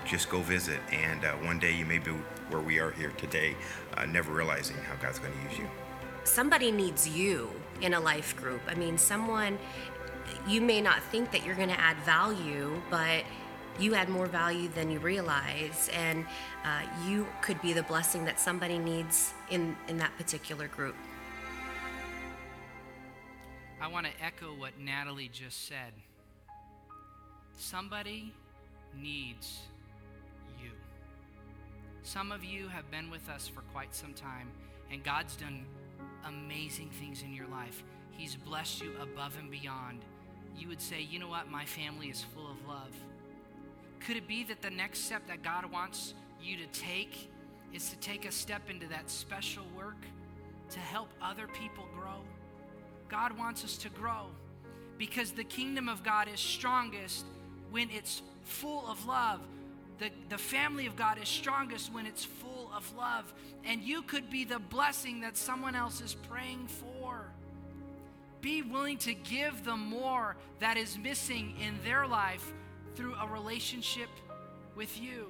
Just 0.05 0.29
go 0.29 0.39
visit, 0.41 0.79
and 0.91 1.23
uh, 1.23 1.33
one 1.33 1.59
day 1.59 1.71
you 1.75 1.85
may 1.85 1.99
be 1.99 2.11
where 2.49 2.61
we 2.61 2.79
are 2.79 2.89
here 2.91 3.11
today, 3.17 3.55
uh, 3.95 4.05
never 4.05 4.33
realizing 4.33 4.75
how 4.77 4.95
God's 4.95 5.19
going 5.19 5.31
to 5.31 5.49
use 5.49 5.59
you. 5.59 5.69
Somebody 6.23 6.71
needs 6.71 7.07
you 7.07 7.51
in 7.81 7.93
a 7.93 7.99
life 7.99 8.35
group. 8.35 8.61
I 8.67 8.73
mean, 8.73 8.97
someone, 8.97 9.59
you 10.47 10.59
may 10.59 10.81
not 10.81 11.03
think 11.03 11.31
that 11.31 11.45
you're 11.45 11.55
going 11.55 11.69
to 11.69 11.79
add 11.79 11.97
value, 11.97 12.81
but 12.89 13.23
you 13.79 13.95
add 13.95 14.09
more 14.09 14.27
value 14.27 14.69
than 14.69 14.91
you 14.91 14.99
realize, 14.99 15.89
and 15.93 16.25
uh, 16.63 16.81
you 17.07 17.27
could 17.41 17.61
be 17.61 17.73
the 17.73 17.83
blessing 17.83 18.25
that 18.25 18.39
somebody 18.39 18.77
needs 18.77 19.33
in, 19.49 19.75
in 19.87 19.97
that 19.97 20.15
particular 20.17 20.67
group. 20.67 20.95
I 23.81 23.87
want 23.87 24.05
to 24.05 24.11
echo 24.23 24.53
what 24.53 24.79
Natalie 24.79 25.29
just 25.33 25.67
said. 25.67 25.93
Somebody 27.57 28.33
needs 28.95 29.61
you. 30.61 30.69
Some 32.03 32.31
of 32.31 32.43
you 32.43 32.67
have 32.67 32.89
been 32.91 33.09
with 33.09 33.27
us 33.29 33.47
for 33.47 33.61
quite 33.73 33.95
some 33.95 34.13
time, 34.13 34.49
and 34.91 35.03
God's 35.03 35.35
done 35.35 35.65
amazing 36.27 36.91
things 36.99 37.23
in 37.23 37.33
your 37.33 37.47
life. 37.47 37.83
He's 38.11 38.35
blessed 38.35 38.83
you 38.83 38.91
above 39.01 39.35
and 39.39 39.49
beyond. 39.49 40.01
You 40.55 40.67
would 40.67 40.81
say, 40.81 41.01
you 41.01 41.17
know 41.17 41.29
what? 41.29 41.49
My 41.49 41.65
family 41.65 42.09
is 42.09 42.23
full 42.35 42.51
of 42.51 42.67
love. 42.67 42.93
Could 44.05 44.17
it 44.17 44.27
be 44.27 44.43
that 44.45 44.61
the 44.61 44.69
next 44.69 45.05
step 45.05 45.27
that 45.27 45.43
God 45.43 45.71
wants 45.71 46.15
you 46.41 46.57
to 46.57 46.65
take 46.67 47.29
is 47.71 47.89
to 47.89 47.95
take 47.97 48.25
a 48.25 48.31
step 48.31 48.69
into 48.69 48.87
that 48.87 49.09
special 49.09 49.63
work 49.77 49.97
to 50.71 50.79
help 50.79 51.09
other 51.21 51.47
people 51.47 51.85
grow? 51.93 52.21
God 53.09 53.37
wants 53.37 53.63
us 53.63 53.77
to 53.77 53.89
grow 53.89 54.27
because 54.97 55.31
the 55.31 55.43
kingdom 55.43 55.87
of 55.87 56.03
God 56.03 56.27
is 56.33 56.39
strongest 56.39 57.25
when 57.69 57.89
it's 57.91 58.21
full 58.43 58.87
of 58.87 59.05
love. 59.05 59.39
The, 59.99 60.09
the 60.29 60.37
family 60.37 60.87
of 60.87 60.95
God 60.95 61.21
is 61.21 61.29
strongest 61.29 61.93
when 61.93 62.07
it's 62.07 62.25
full 62.25 62.71
of 62.75 62.91
love. 62.95 63.31
And 63.63 63.81
you 63.81 64.01
could 64.01 64.31
be 64.31 64.45
the 64.45 64.59
blessing 64.59 65.21
that 65.21 65.37
someone 65.37 65.75
else 65.75 66.01
is 66.01 66.15
praying 66.15 66.67
for. 66.67 67.25
Be 68.41 68.63
willing 68.63 68.97
to 68.99 69.13
give 69.13 69.63
them 69.63 69.79
more 69.79 70.37
that 70.59 70.77
is 70.77 70.97
missing 70.97 71.53
in 71.61 71.75
their 71.83 72.07
life 72.07 72.51
through 72.95 73.15
a 73.15 73.27
relationship 73.27 74.09
with 74.75 75.01
you. 75.01 75.27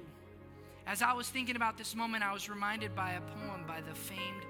As 0.86 1.02
I 1.02 1.12
was 1.12 1.28
thinking 1.28 1.56
about 1.56 1.78
this 1.78 1.94
moment, 1.94 2.24
I 2.24 2.32
was 2.32 2.48
reminded 2.48 2.94
by 2.94 3.12
a 3.12 3.20
poem 3.20 3.64
by 3.66 3.80
the 3.80 3.94
famed 3.94 4.44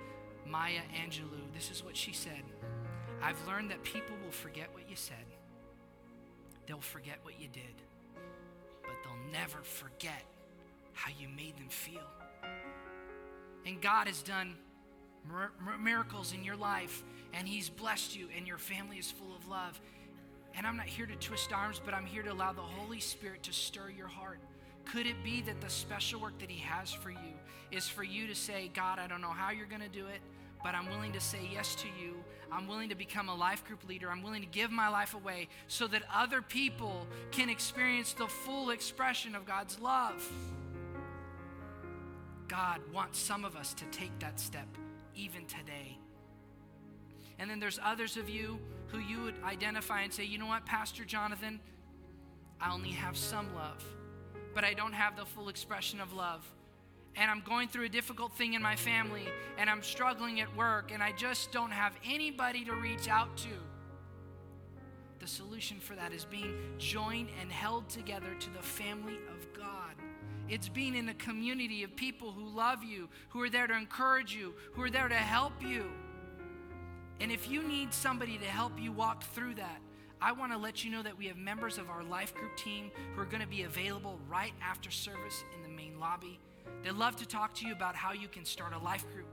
Maya 0.46 0.80
Angelou. 1.04 1.52
This 1.54 1.70
is 1.70 1.84
what 1.84 1.96
she 1.96 2.12
said 2.12 2.42
I've 3.22 3.46
learned 3.46 3.70
that 3.70 3.82
people 3.84 4.16
will 4.24 4.32
forget 4.32 4.68
what 4.72 4.88
you 4.88 4.96
said, 4.96 5.24
they'll 6.66 6.80
forget 6.80 7.18
what 7.22 7.40
you 7.40 7.48
did, 7.48 7.74
but 8.82 8.94
they'll 9.04 9.32
never 9.32 9.58
forget 9.62 10.24
how 10.92 11.10
you 11.18 11.28
made 11.28 11.56
them 11.56 11.68
feel. 11.68 12.00
And 13.64 13.80
God 13.80 14.08
has 14.08 14.22
done 14.22 14.56
miracles 15.80 16.32
in 16.32 16.42
your 16.42 16.56
life, 16.56 17.02
and 17.32 17.46
He's 17.46 17.68
blessed 17.68 18.16
you, 18.16 18.28
and 18.36 18.46
your 18.46 18.58
family 18.58 18.96
is 18.96 19.10
full 19.10 19.34
of 19.36 19.46
love. 19.48 19.80
And 20.54 20.66
I'm 20.66 20.76
not 20.76 20.86
here 20.86 21.06
to 21.06 21.16
twist 21.16 21.52
arms, 21.52 21.80
but 21.84 21.94
I'm 21.94 22.06
here 22.06 22.22
to 22.22 22.32
allow 22.32 22.52
the 22.52 22.60
Holy 22.60 23.00
Spirit 23.00 23.42
to 23.44 23.52
stir 23.52 23.90
your 23.96 24.08
heart. 24.08 24.38
Could 24.84 25.06
it 25.06 25.22
be 25.24 25.40
that 25.42 25.60
the 25.60 25.70
special 25.70 26.20
work 26.20 26.38
that 26.40 26.50
He 26.50 26.60
has 26.60 26.92
for 26.92 27.10
you 27.10 27.34
is 27.70 27.88
for 27.88 28.04
you 28.04 28.26
to 28.26 28.34
say, 28.34 28.70
God, 28.74 28.98
I 28.98 29.06
don't 29.06 29.20
know 29.20 29.30
how 29.30 29.50
you're 29.50 29.66
going 29.66 29.82
to 29.82 29.88
do 29.88 30.06
it, 30.06 30.20
but 30.62 30.74
I'm 30.74 30.88
willing 30.88 31.12
to 31.12 31.20
say 31.20 31.48
yes 31.52 31.74
to 31.76 31.88
you. 32.00 32.14
I'm 32.50 32.68
willing 32.68 32.90
to 32.90 32.94
become 32.94 33.28
a 33.28 33.34
life 33.34 33.64
group 33.64 33.88
leader. 33.88 34.10
I'm 34.10 34.22
willing 34.22 34.42
to 34.42 34.48
give 34.48 34.70
my 34.70 34.88
life 34.88 35.14
away 35.14 35.48
so 35.68 35.86
that 35.86 36.02
other 36.14 36.42
people 36.42 37.06
can 37.30 37.48
experience 37.48 38.12
the 38.12 38.26
full 38.26 38.70
expression 38.70 39.34
of 39.34 39.46
God's 39.46 39.78
love. 39.80 40.28
God 42.46 42.80
wants 42.92 43.18
some 43.18 43.46
of 43.46 43.56
us 43.56 43.72
to 43.74 43.84
take 43.86 44.16
that 44.18 44.38
step 44.38 44.68
even 45.16 45.46
today. 45.46 45.96
And 47.42 47.50
then 47.50 47.58
there's 47.58 47.80
others 47.84 48.16
of 48.16 48.28
you 48.28 48.60
who 48.86 49.00
you 49.00 49.20
would 49.22 49.34
identify 49.42 50.02
and 50.02 50.12
say, 50.12 50.22
you 50.24 50.38
know 50.38 50.46
what, 50.46 50.64
Pastor 50.64 51.04
Jonathan, 51.04 51.58
I 52.60 52.72
only 52.72 52.90
have 52.90 53.16
some 53.16 53.52
love, 53.52 53.84
but 54.54 54.62
I 54.62 54.74
don't 54.74 54.92
have 54.92 55.16
the 55.16 55.26
full 55.26 55.48
expression 55.48 56.00
of 56.00 56.12
love. 56.12 56.46
And 57.16 57.28
I'm 57.28 57.40
going 57.40 57.66
through 57.66 57.86
a 57.86 57.88
difficult 57.88 58.32
thing 58.34 58.54
in 58.54 58.62
my 58.62 58.76
family, 58.76 59.24
and 59.58 59.68
I'm 59.68 59.82
struggling 59.82 60.40
at 60.40 60.56
work, 60.56 60.92
and 60.92 61.02
I 61.02 61.10
just 61.10 61.50
don't 61.50 61.72
have 61.72 61.94
anybody 62.08 62.64
to 62.64 62.74
reach 62.74 63.08
out 63.08 63.36
to. 63.38 63.48
The 65.18 65.26
solution 65.26 65.80
for 65.80 65.96
that 65.96 66.12
is 66.12 66.24
being 66.24 66.54
joined 66.78 67.30
and 67.40 67.50
held 67.50 67.88
together 67.88 68.36
to 68.38 68.50
the 68.50 68.62
family 68.62 69.18
of 69.36 69.52
God. 69.52 69.96
It's 70.48 70.68
being 70.68 70.94
in 70.94 71.08
a 71.08 71.14
community 71.14 71.82
of 71.82 71.96
people 71.96 72.30
who 72.30 72.48
love 72.48 72.84
you, 72.84 73.08
who 73.30 73.42
are 73.42 73.50
there 73.50 73.66
to 73.66 73.76
encourage 73.76 74.32
you, 74.32 74.54
who 74.74 74.82
are 74.82 74.90
there 74.90 75.08
to 75.08 75.14
help 75.16 75.60
you. 75.60 75.90
And 77.20 77.30
if 77.30 77.50
you 77.50 77.62
need 77.62 77.94
somebody 77.94 78.38
to 78.38 78.44
help 78.44 78.72
you 78.80 78.92
walk 78.92 79.22
through 79.22 79.54
that, 79.56 79.80
I 80.20 80.32
want 80.32 80.52
to 80.52 80.58
let 80.58 80.84
you 80.84 80.90
know 80.90 81.02
that 81.02 81.18
we 81.18 81.26
have 81.26 81.36
members 81.36 81.78
of 81.78 81.90
our 81.90 82.04
life 82.04 82.32
group 82.34 82.56
team 82.56 82.90
who 83.14 83.20
are 83.20 83.26
going 83.26 83.42
to 83.42 83.48
be 83.48 83.62
available 83.62 84.18
right 84.28 84.52
after 84.62 84.90
service 84.90 85.44
in 85.54 85.62
the 85.62 85.68
main 85.68 85.98
lobby. 85.98 86.38
They'd 86.84 86.92
love 86.92 87.16
to 87.16 87.26
talk 87.26 87.54
to 87.54 87.66
you 87.66 87.72
about 87.72 87.96
how 87.96 88.12
you 88.12 88.28
can 88.28 88.44
start 88.44 88.72
a 88.72 88.78
life 88.78 89.04
group. 89.12 89.26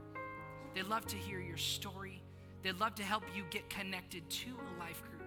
They'd 0.74 0.86
love 0.86 1.06
to 1.06 1.16
hear 1.16 1.40
your 1.40 1.56
story. 1.56 2.22
They'd 2.62 2.78
love 2.78 2.94
to 2.96 3.02
help 3.02 3.22
you 3.36 3.44
get 3.50 3.70
connected 3.70 4.28
to 4.28 4.48
a 4.50 4.78
life 4.80 5.02
group. 5.02 5.22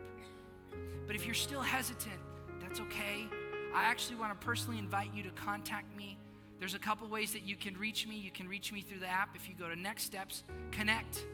But 1.07 1.15
if 1.15 1.25
you're 1.25 1.33
still 1.33 1.61
hesitant, 1.61 2.19
that's 2.61 2.79
okay. 2.79 3.27
I 3.73 3.83
actually 3.83 4.17
want 4.17 4.39
to 4.39 4.45
personally 4.45 4.79
invite 4.79 5.13
you 5.13 5.23
to 5.23 5.31
contact 5.31 5.95
me. 5.97 6.17
There's 6.59 6.75
a 6.75 6.79
couple 6.79 7.07
ways 7.07 7.33
that 7.33 7.43
you 7.43 7.55
can 7.55 7.77
reach 7.77 8.07
me. 8.07 8.15
You 8.15 8.31
can 8.31 8.47
reach 8.47 8.71
me 8.71 8.81
through 8.81 8.99
the 8.99 9.07
app. 9.07 9.35
If 9.35 9.49
you 9.49 9.55
go 9.55 9.67
to 9.67 9.75
Next 9.75 10.03
Steps, 10.03 10.43
connect. 10.71 11.25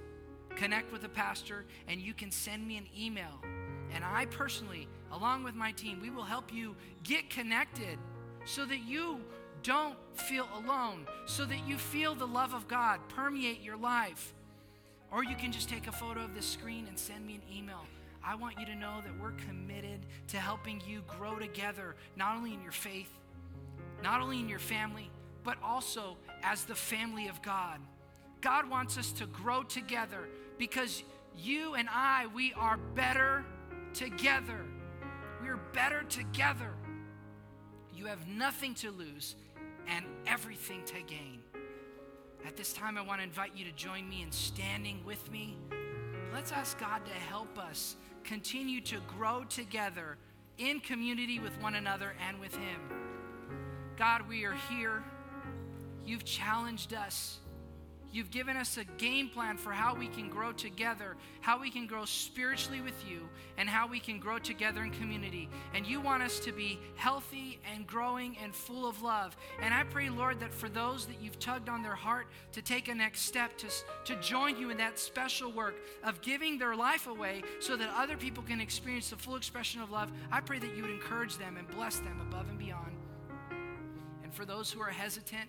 Connect 0.60 0.91
with 0.91 1.06
a 1.06 1.10
pastor, 1.10 1.63
and 1.88 2.02
you 2.02 2.13
can 2.13 2.32
send 2.32 2.67
me 2.67 2.76
an 2.76 2.86
email. 3.00 3.39
And 3.93 4.04
I 4.04 4.26
personally, 4.26 4.89
along 5.10 5.45
with 5.45 5.56
my 5.56 5.72
team, 5.72 6.02
we 6.02 6.10
will 6.10 6.26
help 6.26 6.54
you 6.54 6.76
get 7.02 7.30
connected 7.30 7.98
so 8.43 8.65
that 8.65 8.80
you 8.80 9.22
don't 9.63 9.95
feel 10.13 10.50
alone, 10.54 11.08
so 11.26 11.45
that 11.45 11.65
you 11.65 11.78
feel 11.78 12.13
the 12.13 12.28
love 12.28 12.54
of 12.54 12.67
God 12.67 13.00
permeate 13.08 13.62
your 13.62 13.78
life. 13.78 14.34
Or 15.13 15.24
you 15.24 15.38
can 15.38 15.54
just 15.54 15.69
take 15.69 15.88
a 15.88 15.93
photo 15.93 16.26
of 16.26 16.36
this 16.36 16.45
screen 16.45 16.88
and 16.89 17.00
send 17.00 17.26
me 17.26 17.36
an 17.36 17.58
email. 17.58 17.86
I 18.22 18.36
want 18.36 18.60
you 18.60 18.65
to 18.65 18.76
know 18.76 19.02
that 19.06 19.17
we're 19.17 19.32
committed 19.48 20.02
to 20.28 20.38
helping 20.39 20.82
you 20.86 21.04
grow 21.08 21.39
together, 21.39 21.95
not 22.17 22.36
only 22.36 22.54
in 22.54 22.62
your 22.62 22.74
faith, 22.74 23.17
not 24.04 24.19
only 24.19 24.41
in 24.41 24.50
your 24.50 24.60
family, 24.60 25.10
but 25.45 25.58
also 25.63 26.17
as 26.43 26.65
the 26.65 26.76
family 26.76 27.30
of 27.30 27.41
God. 27.41 27.80
God 28.41 28.69
wants 28.69 28.98
us 28.98 29.13
to 29.13 29.26
grow 29.26 29.63
together 29.63 30.28
because 30.60 31.04
you 31.36 31.74
and 31.74 31.88
I, 31.89 32.28
we 32.36 32.54
are 32.54 32.78
better 32.93 33.43
together. 33.93 34.65
We 35.41 35.48
are 35.48 35.60
better 35.74 36.04
together. 36.04 36.74
You 37.95 38.06
have 38.06 38.28
nothing 38.28 38.76
to 38.76 38.91
lose 38.91 39.36
and 39.88 40.06
everything 40.28 40.84
to 40.86 41.02
gain. 41.08 41.39
At 42.45 42.56
this 42.56 42.74
time, 42.74 42.98
I 42.98 43.02
want 43.02 43.22
to 43.22 43.24
invite 43.24 43.54
you 43.56 43.65
to 43.65 43.72
join 43.72 44.08
me 44.08 44.22
in 44.22 44.32
standing 44.32 45.04
with 45.06 45.32
me. 45.32 45.58
Let's 46.34 46.52
ask 46.52 46.78
God 46.80 47.06
to 47.06 47.12
help 47.12 47.58
us 47.58 47.95
continue 48.24 48.82
to 48.82 48.98
grow 49.17 49.43
together 49.45 50.17
in 50.58 50.80
community 50.82 51.39
with 51.39 51.60
one 51.62 51.76
another 51.76 52.13
and 52.28 52.39
with 52.39 52.56
Him. 52.56 52.80
God, 53.98 54.28
we 54.28 54.45
are 54.45 54.56
here. 54.69 55.04
You've 56.06 56.26
challenged 56.26 56.93
us. 56.93 57.39
You've 58.12 58.32
given 58.32 58.58
us 58.58 58.78
a 58.78 58.86
game 58.98 59.30
plan 59.30 59.58
for 59.58 59.72
how 59.72 59.93
we 59.93 60.08
can 60.08 60.30
grow 60.30 60.52
together, 60.52 61.15
how 61.41 61.60
we 61.60 61.69
can 61.69 61.86
grow 61.86 62.06
spiritually 62.06 62.82
with 62.82 63.08
you, 63.08 63.30
and 63.58 63.69
how 63.69 63.88
we 63.88 64.00
can 64.00 64.19
grow 64.19 64.39
together 64.39 64.82
in 64.82 64.89
community. 64.89 65.48
And 65.76 65.86
you 65.86 66.02
want 66.02 66.24
us 66.24 66.39
to 66.39 66.52
be 66.52 66.80
healthy 66.95 67.60
and 67.72 67.86
growing 67.86 68.36
and 68.41 68.56
full 68.56 68.89
of 68.89 69.04
love. 69.04 69.38
And 69.62 69.76
I 69.76 69.84
pray, 69.84 70.10
Lord, 70.10 70.39
that 70.39 70.52
for 70.52 70.69
those 70.69 71.06
that 71.06 71.22
you've 71.22 71.38
tugged 71.38 71.69
on 71.69 71.84
their 71.84 71.95
heart 71.95 72.28
to 72.54 72.63
take 72.63 72.88
a 72.88 72.95
next 72.95 73.22
step, 73.22 73.56
to, 73.60 73.67
to 74.06 74.15
join 74.22 74.58
you 74.60 74.72
in 74.72 74.78
that 74.78 74.98
special 74.98 75.52
work 75.52 75.76
of 76.04 76.22
giving 76.22 76.58
their 76.58 76.76
life 76.76 77.06
away 77.06 77.43
so 77.60 77.76
that 77.78 77.89
other 77.95 78.17
people 78.17 78.41
can 78.41 78.60
experience 78.60 79.12
the 79.12 79.17
full 79.17 79.36
expression 79.36 79.82
of 79.82 79.91
love, 79.91 80.12
I 80.32 80.41
pray 80.41 80.58
that 80.58 80.76
you 80.76 80.82
would 80.82 80.91
encourage 80.91 81.38
them 81.38 81.58
and 81.58 81.67
bless 81.67 81.98
them 82.00 82.19
above 82.28 82.50
and 82.50 82.58
beyond. 82.58 82.91
And 84.24 84.34
for 84.34 84.45
those 84.45 84.72
who 84.72 84.82
are 84.82 84.89
hesitant, 84.89 85.48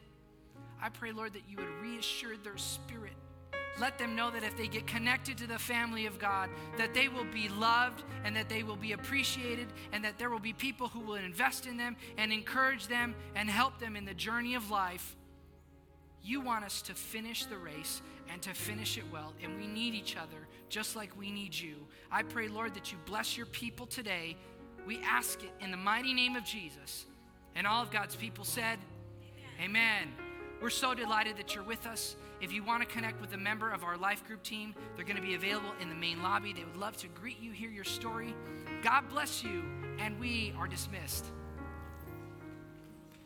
I 0.82 0.88
pray, 0.88 1.12
Lord, 1.12 1.32
that 1.34 1.42
you 1.48 1.56
would 1.56 1.82
reassure 1.82 2.36
their 2.36 2.56
spirit. 2.56 3.12
Let 3.78 3.98
them 3.98 4.14
know 4.14 4.30
that 4.30 4.42
if 4.42 4.56
they 4.56 4.66
get 4.66 4.86
connected 4.86 5.38
to 5.38 5.46
the 5.46 5.58
family 5.58 6.06
of 6.06 6.18
God, 6.18 6.50
that 6.76 6.92
they 6.92 7.08
will 7.08 7.24
be 7.24 7.48
loved 7.48 8.02
and 8.24 8.36
that 8.36 8.48
they 8.48 8.62
will 8.62 8.76
be 8.76 8.92
appreciated 8.92 9.68
and 9.92 10.04
that 10.04 10.18
there 10.18 10.28
will 10.28 10.38
be 10.38 10.52
people 10.52 10.88
who 10.88 11.00
will 11.00 11.14
invest 11.14 11.66
in 11.66 11.76
them 11.76 11.96
and 12.18 12.32
encourage 12.32 12.88
them 12.88 13.14
and 13.34 13.48
help 13.48 13.78
them 13.78 13.96
in 13.96 14.04
the 14.04 14.14
journey 14.14 14.54
of 14.54 14.70
life. 14.70 15.16
You 16.22 16.40
want 16.40 16.64
us 16.64 16.82
to 16.82 16.94
finish 16.94 17.46
the 17.46 17.56
race 17.56 18.02
and 18.30 18.42
to 18.42 18.50
finish 18.50 18.98
it 18.98 19.04
well, 19.10 19.32
and 19.42 19.58
we 19.58 19.66
need 19.66 19.94
each 19.94 20.16
other 20.16 20.46
just 20.68 20.94
like 20.94 21.18
we 21.18 21.30
need 21.30 21.54
you. 21.54 21.74
I 22.12 22.22
pray, 22.22 22.48
Lord, 22.48 22.74
that 22.74 22.92
you 22.92 22.98
bless 23.06 23.36
your 23.36 23.46
people 23.46 23.86
today. 23.86 24.36
We 24.86 25.00
ask 25.02 25.42
it 25.42 25.50
in 25.60 25.70
the 25.70 25.76
mighty 25.76 26.14
name 26.14 26.36
of 26.36 26.44
Jesus. 26.44 27.06
And 27.54 27.66
all 27.66 27.82
of 27.82 27.90
God's 27.90 28.14
people 28.14 28.44
said, 28.44 28.78
Amen. 29.60 30.08
Amen. 30.18 30.29
We're 30.60 30.68
so 30.68 30.92
delighted 30.92 31.38
that 31.38 31.54
you're 31.54 31.64
with 31.64 31.86
us. 31.86 32.16
If 32.42 32.52
you 32.52 32.62
want 32.62 32.82
to 32.82 32.88
connect 32.88 33.18
with 33.20 33.32
a 33.32 33.38
member 33.38 33.70
of 33.70 33.82
our 33.82 33.96
life 33.96 34.26
group 34.26 34.42
team, 34.42 34.74
they're 34.94 35.06
going 35.06 35.16
to 35.16 35.22
be 35.22 35.34
available 35.34 35.70
in 35.80 35.88
the 35.88 35.94
main 35.94 36.22
lobby. 36.22 36.52
They 36.52 36.64
would 36.64 36.76
love 36.76 36.98
to 36.98 37.08
greet 37.08 37.40
you, 37.40 37.52
hear 37.52 37.70
your 37.70 37.84
story. 37.84 38.34
God 38.82 39.08
bless 39.08 39.42
you, 39.42 39.62
and 39.98 40.20
we 40.20 40.52
are 40.58 40.68
dismissed. 40.68 41.24